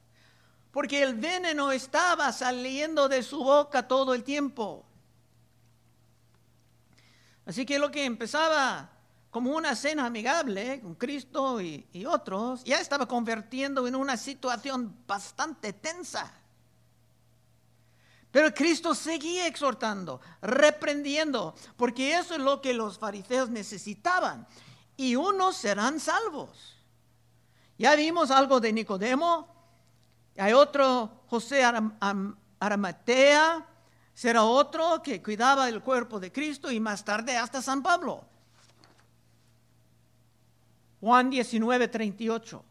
porque 0.77 1.01
el 1.01 1.15
veneno 1.15 1.71
estaba 1.71 2.31
saliendo 2.31 3.09
de 3.09 3.23
su 3.23 3.43
boca 3.43 3.87
todo 3.87 4.13
el 4.13 4.23
tiempo. 4.23 4.85
Así 7.47 7.65
que 7.65 7.79
lo 7.79 7.89
que 7.89 8.05
empezaba 8.05 8.87
como 9.31 9.55
una 9.55 9.75
cena 9.75 10.05
amigable 10.05 10.79
con 10.79 10.93
Cristo 10.93 11.59
y, 11.59 12.05
otros, 12.05 12.63
ya 12.63 12.79
estaba 12.79 13.07
convirtiendo 13.07 13.87
en 13.87 13.95
una 13.95 14.17
situación 14.17 14.95
bastante 15.07 15.73
tensa. 15.73 16.31
Pero 18.29 18.53
Cristo 18.53 18.93
seguía 18.93 19.47
exhortando, 19.47 20.21
reprendiendo, 20.43 21.55
porque 21.75 22.15
eso 22.15 22.35
es 22.35 22.39
lo 22.39 22.61
que 22.61 22.75
los 22.75 22.99
fariseos 22.99 23.49
necesitaban. 23.49 24.45
Y 24.95 25.15
unos 25.15 25.57
serán 25.57 25.99
salvos. 25.99 26.75
Ya 27.79 27.95
vimos 27.95 28.29
algo 28.29 28.59
de 28.59 28.73
Nicodemo, 28.73 29.56
Hay 30.37 30.53
otro, 30.53 31.23
José 31.27 31.63
Aramatea, 32.59 33.65
será 34.13 34.43
otro 34.43 35.01
que 35.03 35.21
cuidaba 35.21 35.65
del 35.65 35.81
cuerpo 35.81 36.19
de 36.19 36.31
Cristo 36.31 36.71
y 36.71 36.79
más 36.79 37.03
tarde 37.03 37.35
hasta 37.37 37.61
San 37.61 37.81
Pablo. 37.81 38.23
Juan 40.99 41.29
19, 41.29 41.87
38, 41.87 42.63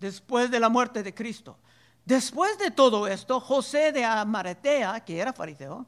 después 0.00 0.50
de 0.50 0.60
la 0.60 0.68
muerte 0.68 1.02
de 1.02 1.14
Cristo. 1.14 1.58
Después 2.04 2.58
de 2.58 2.70
todo 2.70 3.06
esto, 3.06 3.40
José 3.40 3.92
de 3.92 4.04
Amaratea, 4.04 5.04
que 5.04 5.18
era 5.18 5.32
fariseo, 5.32 5.86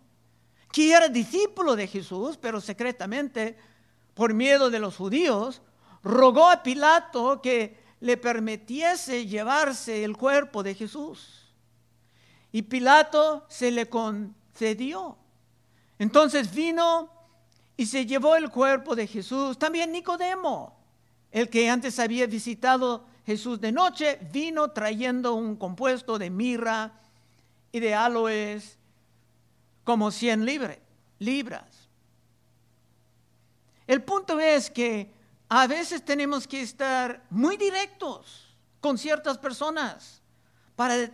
que 0.70 0.92
era 0.92 1.08
discípulo 1.08 1.76
de 1.76 1.86
Jesús, 1.86 2.36
pero 2.36 2.60
secretamente, 2.60 3.58
por 4.14 4.34
miedo 4.34 4.70
de 4.70 4.78
los 4.78 4.96
judíos, 4.96 5.62
rogó 6.02 6.48
a 6.48 6.62
Pilato 6.62 7.40
que 7.40 7.83
le 8.04 8.18
permitiese 8.18 9.26
llevarse 9.26 10.04
el 10.04 10.14
cuerpo 10.14 10.62
de 10.62 10.74
Jesús. 10.74 11.50
Y 12.52 12.60
Pilato 12.60 13.46
se 13.48 13.70
le 13.70 13.88
concedió. 13.88 15.16
Entonces 15.98 16.54
vino 16.54 17.08
y 17.78 17.86
se 17.86 18.04
llevó 18.04 18.36
el 18.36 18.50
cuerpo 18.50 18.94
de 18.94 19.06
Jesús. 19.06 19.58
También 19.58 19.90
Nicodemo, 19.90 20.76
el 21.32 21.48
que 21.48 21.70
antes 21.70 21.98
había 21.98 22.26
visitado 22.26 23.06
Jesús 23.24 23.58
de 23.58 23.72
noche, 23.72 24.18
vino 24.30 24.70
trayendo 24.72 25.32
un 25.32 25.56
compuesto 25.56 26.18
de 26.18 26.28
mirra 26.28 26.92
y 27.72 27.80
de 27.80 27.94
aloes 27.94 28.76
como 29.82 30.10
100 30.10 30.44
libras. 31.20 31.88
El 33.86 34.02
punto 34.02 34.38
es 34.38 34.68
que 34.68 35.10
a 35.56 35.68
veces 35.68 36.04
tenemos 36.04 36.48
que 36.48 36.62
estar 36.62 37.24
muy 37.30 37.56
directos 37.56 38.56
con 38.80 38.98
ciertas 38.98 39.38
personas 39.38 40.20
para 40.74 41.08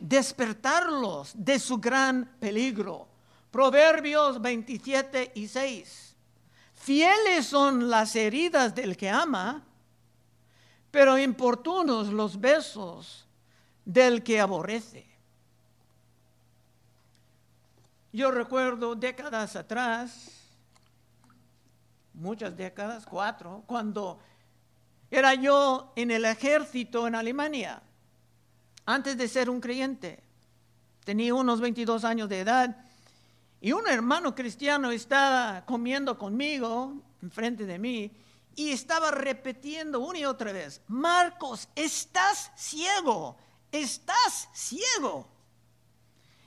despertarlos 0.00 1.30
de 1.36 1.60
su 1.60 1.78
gran 1.78 2.26
peligro. 2.40 3.06
Proverbios 3.52 4.42
27 4.42 5.30
y 5.36 5.46
6. 5.46 6.16
Fieles 6.74 7.46
son 7.46 7.88
las 7.88 8.16
heridas 8.16 8.74
del 8.74 8.96
que 8.96 9.08
ama, 9.08 9.62
pero 10.90 11.16
importunos 11.16 12.08
los 12.08 12.40
besos 12.40 13.28
del 13.84 14.24
que 14.24 14.40
aborrece. 14.40 15.06
Yo 18.12 18.32
recuerdo 18.32 18.96
décadas 18.96 19.54
atrás, 19.54 20.33
muchas 22.14 22.56
décadas, 22.56 23.06
cuatro, 23.06 23.62
cuando 23.66 24.18
era 25.10 25.34
yo 25.34 25.92
en 25.96 26.10
el 26.10 26.24
ejército 26.24 27.06
en 27.06 27.14
Alemania, 27.14 27.82
antes 28.86 29.16
de 29.16 29.28
ser 29.28 29.50
un 29.50 29.60
creyente. 29.60 30.22
Tenía 31.04 31.34
unos 31.34 31.60
22 31.60 32.04
años 32.04 32.28
de 32.28 32.40
edad 32.40 32.84
y 33.60 33.72
un 33.72 33.86
hermano 33.88 34.34
cristiano 34.34 34.90
estaba 34.90 35.64
comiendo 35.66 36.18
conmigo 36.18 36.94
enfrente 37.22 37.66
de 37.66 37.78
mí 37.78 38.12
y 38.56 38.70
estaba 38.70 39.10
repitiendo 39.10 40.00
una 40.00 40.18
y 40.18 40.24
otra 40.24 40.52
vez, 40.52 40.80
Marcos, 40.88 41.68
estás 41.74 42.52
ciego, 42.56 43.36
estás 43.72 44.48
ciego. 44.52 45.28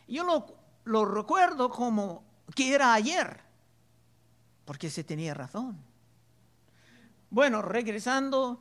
Yo 0.07 0.23
lo, 0.23 0.45
lo 0.85 1.05
recuerdo 1.05 1.69
como 1.69 2.23
que 2.55 2.73
era 2.73 2.93
ayer, 2.93 3.41
porque 4.67 4.89
se 4.89 5.05
tenía 5.05 5.33
razón. 5.33 5.81
Bueno, 7.29 7.61
regresando 7.61 8.59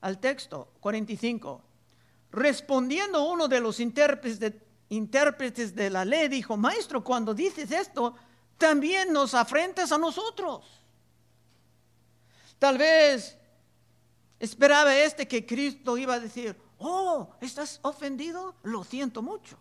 al 0.00 0.20
texto 0.20 0.72
45, 0.78 1.60
respondiendo 2.30 3.28
uno 3.28 3.48
de 3.48 3.58
los 3.58 3.80
intérpretes 3.80 4.38
de, 4.38 4.62
intérpretes 4.90 5.74
de 5.74 5.90
la 5.90 6.04
ley, 6.04 6.28
dijo, 6.28 6.56
maestro, 6.56 7.02
cuando 7.02 7.34
dices 7.34 7.72
esto, 7.72 8.14
también 8.58 9.12
nos 9.12 9.34
afrentas 9.34 9.90
a 9.90 9.98
nosotros. 9.98 10.84
Tal 12.60 12.78
vez 12.78 13.36
esperaba 14.38 14.94
este 14.94 15.26
que 15.26 15.44
Cristo 15.44 15.98
iba 15.98 16.14
a 16.14 16.20
decir, 16.20 16.56
oh, 16.78 17.28
¿estás 17.40 17.80
ofendido? 17.82 18.54
Lo 18.62 18.84
siento 18.84 19.20
mucho. 19.20 19.58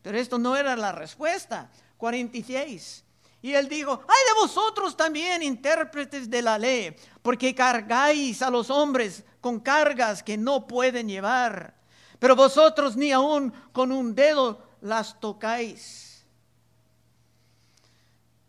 Pero 0.00 0.16
esto 0.16 0.38
no 0.38 0.56
era 0.56 0.74
la 0.76 0.92
respuesta. 0.92 1.70
46. 1.98 3.05
Y 3.46 3.54
él 3.54 3.68
dijo, 3.68 4.00
ay 4.08 4.34
de 4.34 4.40
vosotros 4.40 4.96
también, 4.96 5.40
intérpretes 5.40 6.28
de 6.28 6.42
la 6.42 6.58
ley, 6.58 6.96
porque 7.22 7.54
cargáis 7.54 8.42
a 8.42 8.50
los 8.50 8.70
hombres 8.70 9.22
con 9.40 9.60
cargas 9.60 10.20
que 10.20 10.36
no 10.36 10.66
pueden 10.66 11.08
llevar, 11.08 11.76
pero 12.18 12.34
vosotros 12.34 12.96
ni 12.96 13.12
aún 13.12 13.52
con 13.70 13.92
un 13.92 14.16
dedo 14.16 14.66
las 14.80 15.20
tocáis 15.20 16.26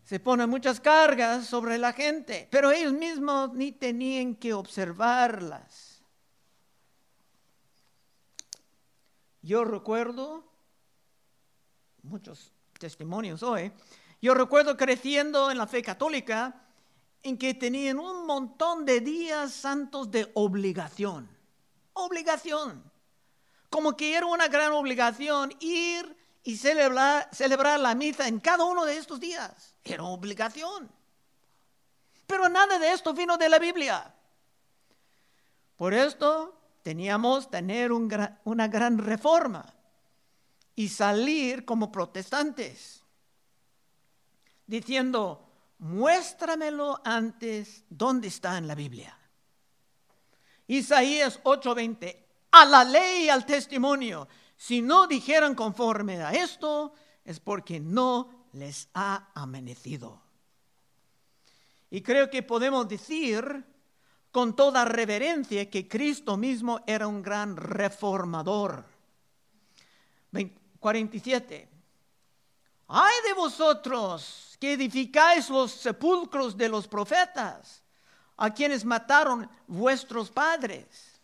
se 0.02 0.18
ponen 0.18 0.50
muchas 0.50 0.80
cargas 0.80 1.46
sobre 1.46 1.78
la 1.78 1.92
gente, 1.92 2.48
pero 2.50 2.72
ellos 2.72 2.92
mismos 2.92 3.52
ni 3.54 3.70
tenían 3.70 4.34
que 4.34 4.52
observarlas. 4.52 6.02
Yo 9.42 9.64
recuerdo, 9.64 10.42
muchos 12.02 12.50
testimonios 12.80 13.44
hoy, 13.44 13.70
yo 14.20 14.34
recuerdo 14.34 14.76
creciendo 14.76 15.50
en 15.50 15.58
la 15.58 15.66
fe 15.66 15.82
católica 15.82 16.62
en 17.22 17.38
que 17.38 17.54
tenían 17.54 17.98
un 17.98 18.26
montón 18.26 18.84
de 18.84 19.00
días 19.00 19.52
santos 19.52 20.10
de 20.10 20.30
obligación, 20.34 21.28
obligación, 21.92 22.82
como 23.70 23.96
que 23.96 24.16
era 24.16 24.26
una 24.26 24.48
gran 24.48 24.72
obligación 24.72 25.52
ir 25.60 26.16
y 26.42 26.56
celebrar, 26.56 27.28
la 27.80 27.94
misa 27.94 28.26
en 28.26 28.40
cada 28.40 28.64
uno 28.64 28.84
de 28.86 28.96
estos 28.96 29.20
días. 29.20 29.74
Era 29.84 30.04
obligación. 30.04 30.90
Pero 32.26 32.48
nada 32.48 32.78
de 32.78 32.92
esto 32.92 33.12
vino 33.12 33.36
de 33.36 33.48
la 33.48 33.58
Biblia. 33.58 34.14
Por 35.76 35.92
esto 35.92 36.58
teníamos 36.82 37.50
tener 37.50 37.92
una 37.92 38.68
gran 38.68 38.98
reforma 38.98 39.66
y 40.74 40.88
salir 40.88 41.64
como 41.64 41.92
protestantes, 41.92 42.97
diciendo, 44.68 45.44
muéstramelo 45.78 47.00
antes 47.04 47.84
dónde 47.88 48.28
está 48.28 48.56
en 48.58 48.68
la 48.68 48.76
Biblia. 48.76 49.18
Isaías 50.68 51.40
8:20, 51.42 52.26
a 52.52 52.64
la 52.64 52.84
ley 52.84 53.24
y 53.24 53.28
al 53.28 53.44
testimonio. 53.44 54.28
Si 54.56 54.82
no 54.82 55.06
dijeran 55.06 55.54
conforme 55.54 56.22
a 56.22 56.32
esto, 56.32 56.92
es 57.24 57.40
porque 57.40 57.80
no 57.80 58.46
les 58.52 58.88
ha 58.94 59.30
amanecido. 59.34 60.20
Y 61.90 62.02
creo 62.02 62.28
que 62.28 62.42
podemos 62.42 62.86
decir 62.88 63.64
con 64.30 64.54
toda 64.54 64.84
reverencia 64.84 65.70
que 65.70 65.88
Cristo 65.88 66.36
mismo 66.36 66.80
era 66.86 67.06
un 67.08 67.22
gran 67.22 67.56
reformador. 67.56 68.84
47. 70.80 71.68
Ay 72.88 73.14
de 73.26 73.34
vosotros 73.34 74.47
que 74.58 74.72
edificáis 74.72 75.48
los 75.50 75.72
sepulcros 75.72 76.56
de 76.56 76.68
los 76.68 76.88
profetas, 76.88 77.82
a 78.36 78.52
quienes 78.52 78.84
mataron 78.84 79.48
vuestros 79.66 80.30
padres. 80.30 81.20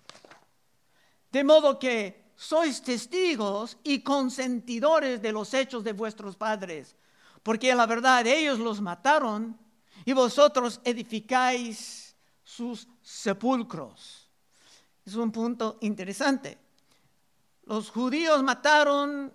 De 1.30 1.42
modo 1.42 1.78
que 1.78 2.32
sois 2.36 2.82
testigos 2.82 3.76
y 3.82 4.00
consentidores 4.00 5.22
de 5.22 5.32
los 5.32 5.54
hechos 5.54 5.82
de 5.84 5.92
vuestros 5.92 6.36
padres, 6.36 6.96
porque 7.42 7.74
la 7.74 7.86
verdad 7.86 8.26
ellos 8.26 8.58
los 8.58 8.80
mataron 8.80 9.58
y 10.04 10.12
vosotros 10.12 10.80
edificáis 10.84 12.16
sus 12.42 12.88
sepulcros. 13.02 14.28
Es 15.04 15.14
un 15.14 15.30
punto 15.30 15.78
interesante. 15.80 16.58
Los 17.64 17.90
judíos 17.90 18.42
mataron 18.42 19.32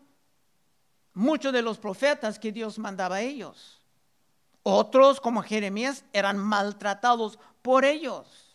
muchos 1.13 1.53
de 1.53 1.61
los 1.61 1.77
profetas 1.77 2.39
que 2.39 2.51
Dios 2.51 2.77
mandaba 2.79 3.17
a 3.17 3.21
ellos. 3.21 3.78
Otros, 4.71 5.19
como 5.19 5.43
Jeremías, 5.43 6.05
eran 6.13 6.37
maltratados 6.37 7.39
por 7.61 7.85
ellos. 7.85 8.49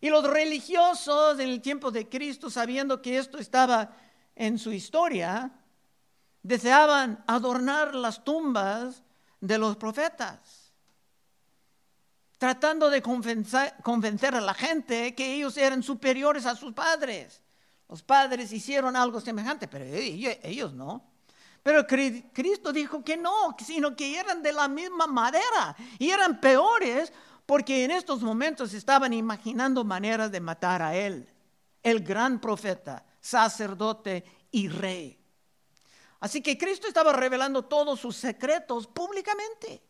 Y 0.00 0.08
los 0.08 0.24
religiosos 0.24 1.38
en 1.38 1.48
el 1.48 1.60
tiempo 1.60 1.90
de 1.90 2.08
Cristo, 2.08 2.48
sabiendo 2.48 3.02
que 3.02 3.18
esto 3.18 3.38
estaba 3.38 3.90
en 4.34 4.58
su 4.58 4.72
historia, 4.72 5.52
deseaban 6.42 7.22
adornar 7.26 7.94
las 7.94 8.24
tumbas 8.24 9.02
de 9.40 9.58
los 9.58 9.76
profetas, 9.76 10.72
tratando 12.38 12.88
de 12.88 13.02
convencer, 13.02 14.34
a 14.34 14.40
la 14.40 14.54
gente 14.54 15.14
que 15.14 15.34
ellos 15.34 15.56
eran 15.58 15.82
superiores 15.82 16.46
a 16.46 16.56
sus 16.56 16.72
padres. 16.72 17.42
Los 17.88 18.02
padres 18.02 18.52
hicieron 18.52 18.96
algo 18.96 19.20
semejante, 19.20 19.68
pero 19.68 19.84
ellos 19.84 20.72
no. 20.72 21.09
Pero 21.62 21.86
Cristo 21.86 22.72
dijo 22.72 23.04
que 23.04 23.16
no, 23.16 23.54
sino 23.58 23.94
que 23.94 24.18
eran 24.18 24.42
de 24.42 24.52
la 24.52 24.68
misma 24.68 25.06
madera 25.06 25.76
y 25.98 26.10
eran 26.10 26.40
peores 26.40 27.12
porque 27.44 27.84
en 27.84 27.90
estos 27.90 28.22
momentos 28.22 28.72
estaban 28.72 29.12
imaginando 29.12 29.84
maneras 29.84 30.30
de 30.30 30.40
matar 30.40 30.80
a 30.82 30.96
él, 30.96 31.28
el 31.82 32.00
gran 32.02 32.40
profeta 32.40 33.04
sacerdote 33.20 34.24
y 34.50 34.68
rey. 34.68 35.18
Así 36.20 36.42
que 36.42 36.56
Cristo 36.56 36.86
estaba 36.86 37.12
revelando 37.12 37.64
todos 37.64 38.00
sus 38.00 38.16
secretos 38.16 38.86
públicamente. 38.86 39.82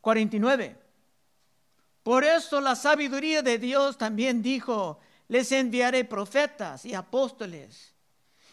49. 0.00 0.78
Por 2.02 2.22
eso 2.22 2.60
la 2.60 2.76
sabiduría 2.76 3.40
de 3.40 3.58
Dios 3.58 3.96
también 3.96 4.42
dijo, 4.42 5.00
les 5.28 5.50
enviaré 5.52 6.04
profetas 6.04 6.84
y 6.84 6.92
apóstoles, 6.92 7.93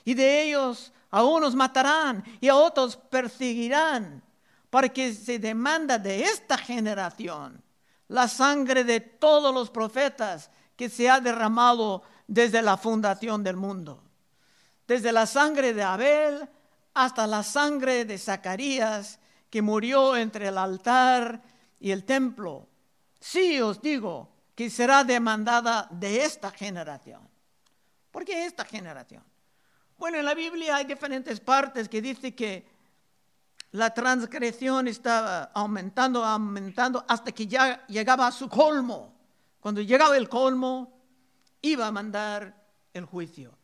y 0.03 0.13
de 0.13 0.43
ellos 0.43 0.91
a 1.09 1.23
unos 1.23 1.55
matarán 1.55 2.23
y 2.39 2.47
a 2.47 2.55
otros 2.55 2.95
perseguirán, 2.95 4.23
para 4.69 4.89
que 4.89 5.13
se 5.13 5.37
demanda 5.37 5.97
de 5.97 6.23
esta 6.23 6.57
generación 6.57 7.61
la 8.07 8.27
sangre 8.27 8.83
de 8.83 8.99
todos 8.99 9.53
los 9.53 9.69
profetas 9.69 10.49
que 10.75 10.89
se 10.89 11.09
ha 11.09 11.19
derramado 11.19 12.03
desde 12.27 12.61
la 12.61 12.77
fundación 12.77 13.43
del 13.43 13.57
mundo. 13.57 14.03
Desde 14.87 15.11
la 15.11 15.25
sangre 15.25 15.73
de 15.73 15.83
Abel 15.83 16.49
hasta 16.93 17.27
la 17.27 17.43
sangre 17.43 18.05
de 18.05 18.17
Zacarías, 18.17 19.19
que 19.49 19.61
murió 19.61 20.15
entre 20.15 20.47
el 20.47 20.57
altar 20.57 21.41
y 21.79 21.91
el 21.91 22.05
templo. 22.05 22.67
Sí 23.19 23.61
os 23.61 23.81
digo 23.81 24.29
que 24.55 24.69
será 24.69 25.03
demandada 25.03 25.87
de 25.91 26.23
esta 26.23 26.51
generación. 26.51 27.21
¿Por 28.11 28.25
qué 28.25 28.45
esta 28.45 28.65
generación? 28.65 29.23
Bueno, 30.01 30.17
en 30.17 30.25
la 30.25 30.33
Biblia 30.33 30.77
hay 30.77 30.85
diferentes 30.85 31.39
partes 31.39 31.87
que 31.87 32.01
dice 32.01 32.33
que 32.33 32.65
la 33.73 33.93
transgresión 33.93 34.87
estaba 34.87 35.51
aumentando, 35.53 36.25
aumentando 36.25 37.05
hasta 37.07 37.31
que 37.31 37.45
ya 37.45 37.85
llegaba 37.85 38.25
a 38.25 38.31
su 38.31 38.49
colmo. 38.49 39.13
Cuando 39.59 39.79
llegaba 39.79 40.17
el 40.17 40.27
colmo, 40.27 40.91
iba 41.61 41.85
a 41.85 41.91
mandar 41.91 42.65
el 42.95 43.05
juicio. 43.05 43.55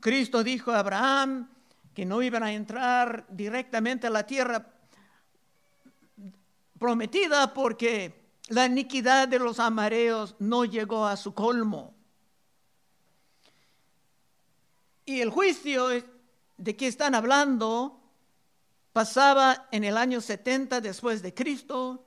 Cristo 0.00 0.42
dijo 0.42 0.72
a 0.72 0.80
Abraham 0.80 1.48
que 1.94 2.04
no 2.04 2.22
iban 2.22 2.42
a 2.42 2.52
entrar 2.52 3.24
directamente 3.28 4.08
a 4.08 4.10
la 4.10 4.26
tierra 4.26 4.66
prometida 6.76 7.54
porque 7.54 8.32
la 8.48 8.66
iniquidad 8.66 9.28
de 9.28 9.38
los 9.38 9.60
amareos 9.60 10.34
no 10.40 10.64
llegó 10.64 11.06
a 11.06 11.16
su 11.16 11.34
colmo. 11.34 11.93
Y 15.04 15.20
el 15.20 15.30
juicio 15.30 15.88
de 16.56 16.76
que 16.76 16.86
están 16.86 17.14
hablando 17.14 18.00
pasaba 18.92 19.68
en 19.72 19.84
el 19.84 19.96
año 19.96 20.20
70 20.20 20.80
después 20.80 21.20
de 21.20 21.34
Cristo. 21.34 22.04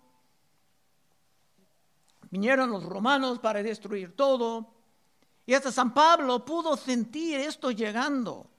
Vinieron 2.29 2.71
los 2.71 2.83
romanos 2.83 3.39
para 3.39 3.61
destruir 3.61 4.15
todo. 4.15 4.73
Y 5.45 5.53
hasta 5.53 5.71
San 5.71 5.93
Pablo 5.93 6.43
pudo 6.43 6.75
sentir 6.75 7.39
esto 7.39 7.71
llegando. 7.71 8.49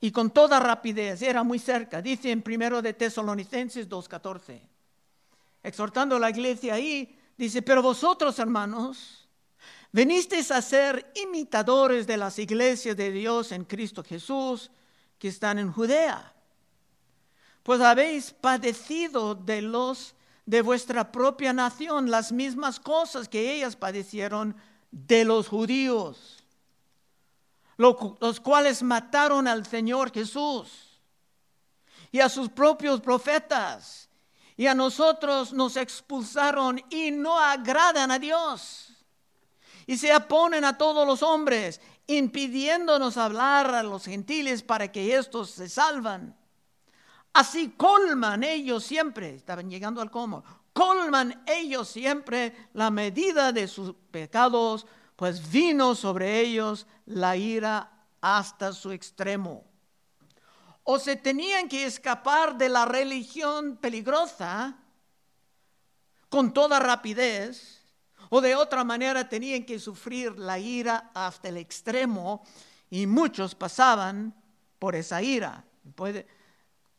Y 0.00 0.10
con 0.10 0.30
toda 0.30 0.60
rapidez, 0.60 1.22
era 1.22 1.42
muy 1.42 1.58
cerca. 1.58 2.02
Dice 2.02 2.30
en 2.30 2.42
primero 2.42 2.82
de 2.82 2.92
Tesalonicenses 2.92 3.88
2.14. 3.88 4.60
Exhortando 5.62 6.16
a 6.16 6.20
la 6.20 6.30
iglesia 6.30 6.74
ahí, 6.74 7.18
dice, 7.36 7.62
pero 7.62 7.82
vosotros 7.82 8.38
hermanos, 8.38 9.25
venisteis 9.96 10.50
a 10.50 10.60
ser 10.60 11.10
imitadores 11.14 12.06
de 12.06 12.18
las 12.18 12.38
iglesias 12.38 12.94
de 12.94 13.10
Dios 13.10 13.50
en 13.50 13.64
Cristo 13.64 14.04
Jesús 14.04 14.70
que 15.18 15.28
están 15.28 15.58
en 15.58 15.72
Judea. 15.72 16.34
Pues 17.62 17.80
habéis 17.80 18.30
padecido 18.30 19.34
de 19.34 19.62
los 19.62 20.14
de 20.44 20.60
vuestra 20.60 21.10
propia 21.10 21.54
nación 21.54 22.10
las 22.10 22.30
mismas 22.30 22.78
cosas 22.78 23.26
que 23.26 23.54
ellas 23.54 23.74
padecieron 23.74 24.54
de 24.90 25.24
los 25.24 25.48
judíos, 25.48 26.44
los 27.78 28.38
cuales 28.40 28.82
mataron 28.82 29.48
al 29.48 29.64
Señor 29.64 30.12
Jesús 30.12 31.00
y 32.12 32.20
a 32.20 32.28
sus 32.28 32.50
propios 32.50 33.00
profetas, 33.00 34.10
y 34.58 34.66
a 34.66 34.74
nosotros 34.74 35.54
nos 35.54 35.78
expulsaron 35.78 36.82
y 36.90 37.10
no 37.10 37.38
agradan 37.40 38.10
a 38.10 38.18
Dios, 38.18 38.95
y 39.86 39.96
se 39.96 40.14
oponen 40.14 40.64
a 40.64 40.76
todos 40.76 41.06
los 41.06 41.22
hombres, 41.22 41.80
impidiéndonos 42.06 43.16
hablar 43.16 43.74
a 43.74 43.82
los 43.82 44.04
gentiles 44.04 44.62
para 44.62 44.90
que 44.90 45.16
estos 45.16 45.50
se 45.50 45.68
salvan. 45.68 46.36
Así 47.32 47.70
colman 47.76 48.42
ellos 48.42 48.84
siempre, 48.84 49.34
estaban 49.34 49.70
llegando 49.70 50.00
al 50.00 50.10
colmo, 50.10 50.42
colman 50.72 51.42
ellos 51.46 51.88
siempre 51.88 52.68
la 52.72 52.90
medida 52.90 53.52
de 53.52 53.68
sus 53.68 53.94
pecados, 54.10 54.86
pues 55.14 55.50
vino 55.50 55.94
sobre 55.94 56.40
ellos 56.40 56.86
la 57.06 57.36
ira 57.36 57.92
hasta 58.20 58.72
su 58.72 58.90
extremo. 58.90 59.64
O 60.82 60.98
se 60.98 61.16
tenían 61.16 61.68
que 61.68 61.84
escapar 61.84 62.56
de 62.56 62.68
la 62.68 62.84
religión 62.84 63.76
peligrosa 63.76 64.76
con 66.28 66.52
toda 66.52 66.78
rapidez, 66.78 67.75
o 68.30 68.40
de 68.40 68.54
otra 68.54 68.84
manera 68.84 69.28
tenían 69.28 69.64
que 69.64 69.78
sufrir 69.78 70.38
la 70.38 70.58
ira 70.58 71.10
hasta 71.14 71.48
el 71.48 71.56
extremo, 71.56 72.44
y 72.90 73.06
muchos 73.06 73.54
pasaban 73.54 74.34
por 74.78 74.94
esa 74.94 75.20
ira. 75.22 75.64
Puede, 75.94 76.26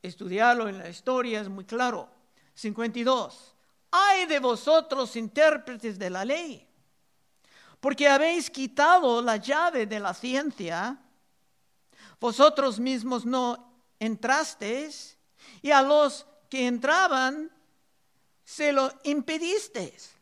estudiarlo 0.02 0.68
en 0.68 0.78
la 0.78 0.90
historia, 0.90 1.42
es 1.42 1.50
muy 1.50 1.66
claro. 1.66 2.10
52. 2.54 3.56
Hay 3.92 4.26
de 4.26 4.40
vosotros 4.40 5.16
intérpretes 5.16 5.98
de 5.98 6.10
la 6.10 6.26
ley, 6.26 6.68
porque 7.80 8.08
habéis 8.08 8.50
quitado 8.50 9.22
la 9.22 9.38
llave 9.38 9.86
de 9.86 10.00
la 10.00 10.14
ciencia, 10.14 11.00
vosotros 12.20 12.80
mismos 12.80 13.26
no 13.26 13.82
entrasteis, 14.00 15.18
y 15.62 15.72
a 15.72 15.82
los 15.82 16.26
que 16.50 16.68
entraban 16.68 17.52
se 18.44 18.72
lo 18.72 18.92
impedisteis. 19.04 20.17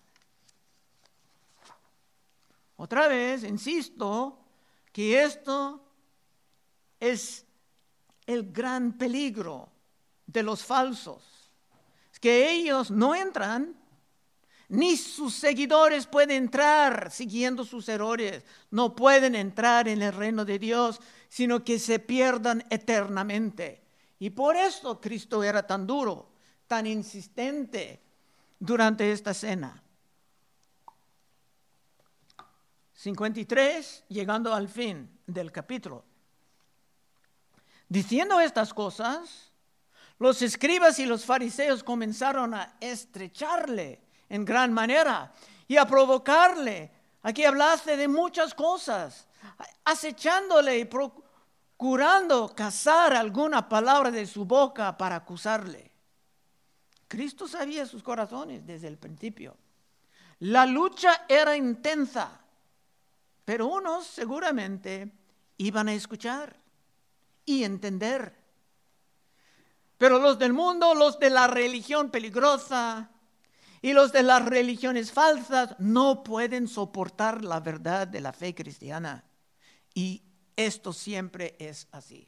Otra 2.78 3.08
vez, 3.08 3.44
insisto, 3.44 4.40
que 4.92 5.24
esto 5.24 5.82
es 7.00 7.46
el 8.26 8.52
gran 8.52 8.98
peligro 8.98 9.70
de 10.26 10.44
los 10.44 10.64
falsos. 10.64 11.24
Que 12.20 12.50
ellos 12.50 12.90
no 12.90 13.14
entran, 13.14 13.76
ni 14.70 14.98
sus 14.98 15.36
seguidores 15.36 16.08
pueden 16.08 16.32
entrar 16.32 17.12
siguiendo 17.12 17.64
sus 17.64 17.88
errores. 17.88 18.44
No 18.72 18.96
pueden 18.96 19.36
entrar 19.36 19.88
en 19.88 20.02
el 20.02 20.12
reino 20.12 20.44
de 20.44 20.58
Dios, 20.58 21.00
sino 21.30 21.64
que 21.64 21.78
se 21.78 22.00
pierdan 22.00 22.66
eternamente. 22.72 23.84
Y 24.18 24.32
por 24.32 24.56
eso 24.56 25.00
Cristo 25.00 25.44
era 25.44 25.68
tan 25.68 25.86
duro, 25.86 26.32
tan 26.68 26.88
insistente 26.88 28.02
durante 28.58 29.12
esta 29.12 29.34
cena. 29.34 29.84
53, 32.96 34.06
llegando 34.10 34.54
al 34.54 34.70
fin 34.70 35.20
del 35.28 35.52
capítulo. 35.52 36.04
Diciendo 37.88 38.40
estas 38.40 38.74
cosas, 38.74 39.52
los 40.18 40.42
escribas 40.42 40.98
y 41.00 41.06
los 41.06 41.26
fariseos 41.26 41.84
comenzaron 41.84 42.54
a 42.54 42.78
estrecharle 42.80 44.02
en 44.30 44.46
gran 44.46 44.74
manera 44.74 45.34
y 45.68 45.78
a 45.78 45.86
provocarle 45.86 46.92
a 47.22 47.34
que 47.34 47.46
hablase 47.46 47.98
de 47.98 48.08
muchas 48.08 48.54
cosas, 48.54 49.28
acechándole 49.84 50.80
y 50.80 50.86
procurando 50.86 52.56
cazar 52.56 53.14
alguna 53.14 53.68
palabra 53.68 54.10
de 54.10 54.26
su 54.26 54.46
boca 54.46 54.98
para 54.98 55.18
acusarle. 55.18 55.92
Cristo 57.08 57.48
sabía 57.48 57.86
sus 57.86 58.02
corazones 58.02 58.66
desde 58.66 58.88
el 58.88 58.98
principio. 58.98 59.58
La 60.40 60.66
lucha 60.66 61.26
era 61.28 61.56
intensa, 61.56 62.45
pero 63.46 63.68
unos 63.68 64.08
seguramente 64.08 65.12
iban 65.58 65.88
a 65.88 65.94
escuchar 65.94 66.60
y 67.46 67.64
entender. 67.64 68.36
Pero 69.98 70.20
los 70.20 70.38
del 70.40 70.52
mundo, 70.52 70.94
los 70.96 71.20
de 71.20 71.30
la 71.30 71.48
religión 71.48 72.10
peligrosa 72.10 73.12
y 73.82 73.94
los 73.94 74.12
de 74.12 74.24
las 74.24 74.44
religiones 74.44 75.12
falsas 75.12 75.76
no 75.80 76.24
pueden 76.24 76.68
soportar 76.68 77.44
la 77.44 77.60
verdad 77.60 78.08
de 78.08 78.20
la 78.20 78.34
fe 78.34 78.54
cristiana. 78.54 79.24
Y 79.94 80.24
esto 80.56 80.92
siempre 80.92 81.56
es 81.60 81.88
así. 81.92 82.28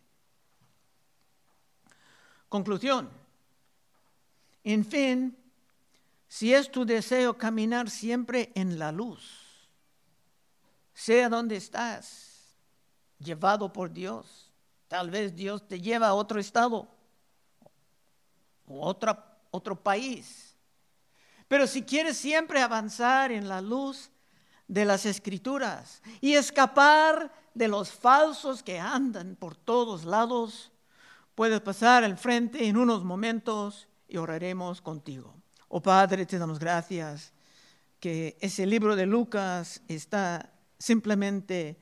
Conclusión. 2.47 3.09
En 4.63 4.85
fin, 4.85 5.37
si 6.27 6.53
es 6.53 6.71
tu 6.71 6.85
deseo 6.85 7.37
caminar 7.37 7.89
siempre 7.89 8.51
en 8.53 8.79
la 8.79 8.91
luz, 8.91 9.46
sea 10.99 11.29
donde 11.29 11.55
estás, 11.55 12.55
llevado 13.19 13.71
por 13.71 13.91
Dios, 13.91 14.47
Tal 14.87 15.09
vez 15.09 15.35
Dios 15.35 15.67
te 15.67 15.81
lleva 15.81 16.07
a 16.07 16.13
otro 16.13 16.39
estado 16.39 16.87
o 18.67 18.87
otra, 18.87 19.37
otro 19.51 19.75
país. 19.75 20.55
Pero 21.47 21.67
si 21.67 21.83
quieres 21.83 22.17
siempre 22.17 22.61
avanzar 22.61 23.31
en 23.31 23.47
la 23.47 23.61
luz, 23.61 24.11
de 24.69 24.83
las 24.83 25.05
escrituras 25.05 26.01
y 26.19 26.33
escapar 26.33 27.31
de 27.53 27.69
los 27.69 27.89
falsos 27.89 28.61
que 28.61 28.77
andan 28.77 29.37
por 29.37 29.55
todos 29.55 30.03
lados, 30.03 30.73
puedes 31.35 31.61
pasar 31.61 32.03
al 32.03 32.17
frente 32.17 32.67
en 32.67 32.75
unos 32.75 33.05
momentos 33.05 33.87
y 34.09 34.17
oraremos 34.17 34.81
contigo. 34.81 35.33
Oh 35.69 35.81
Padre, 35.81 36.25
te 36.25 36.37
damos 36.37 36.59
gracias 36.59 37.31
que 38.01 38.37
ese 38.41 38.65
libro 38.65 38.97
de 38.97 39.05
Lucas 39.05 39.81
está 39.87 40.51
simplemente 40.79 41.77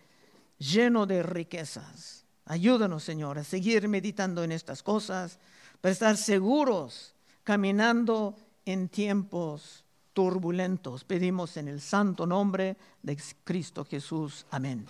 lleno 0.58 1.06
de 1.06 1.24
riquezas. 1.24 2.26
Ayúdanos, 2.46 3.04
Señor, 3.04 3.40
a 3.40 3.44
seguir 3.44 3.88
meditando 3.88 4.44
en 4.44 4.52
estas 4.52 4.84
cosas 4.84 5.40
para 5.82 5.92
estar 5.92 6.18
seguros 6.18 7.16
caminando 7.44 8.36
en 8.66 8.90
tiempos 8.90 9.84
turbulentos. 10.14 11.04
Pedimos 11.04 11.58
en 11.58 11.68
el 11.68 11.82
santo 11.82 12.26
nombre 12.26 12.78
de 13.02 13.18
Cristo 13.44 13.86
Jesús. 13.86 14.46
Amén. 14.50 14.86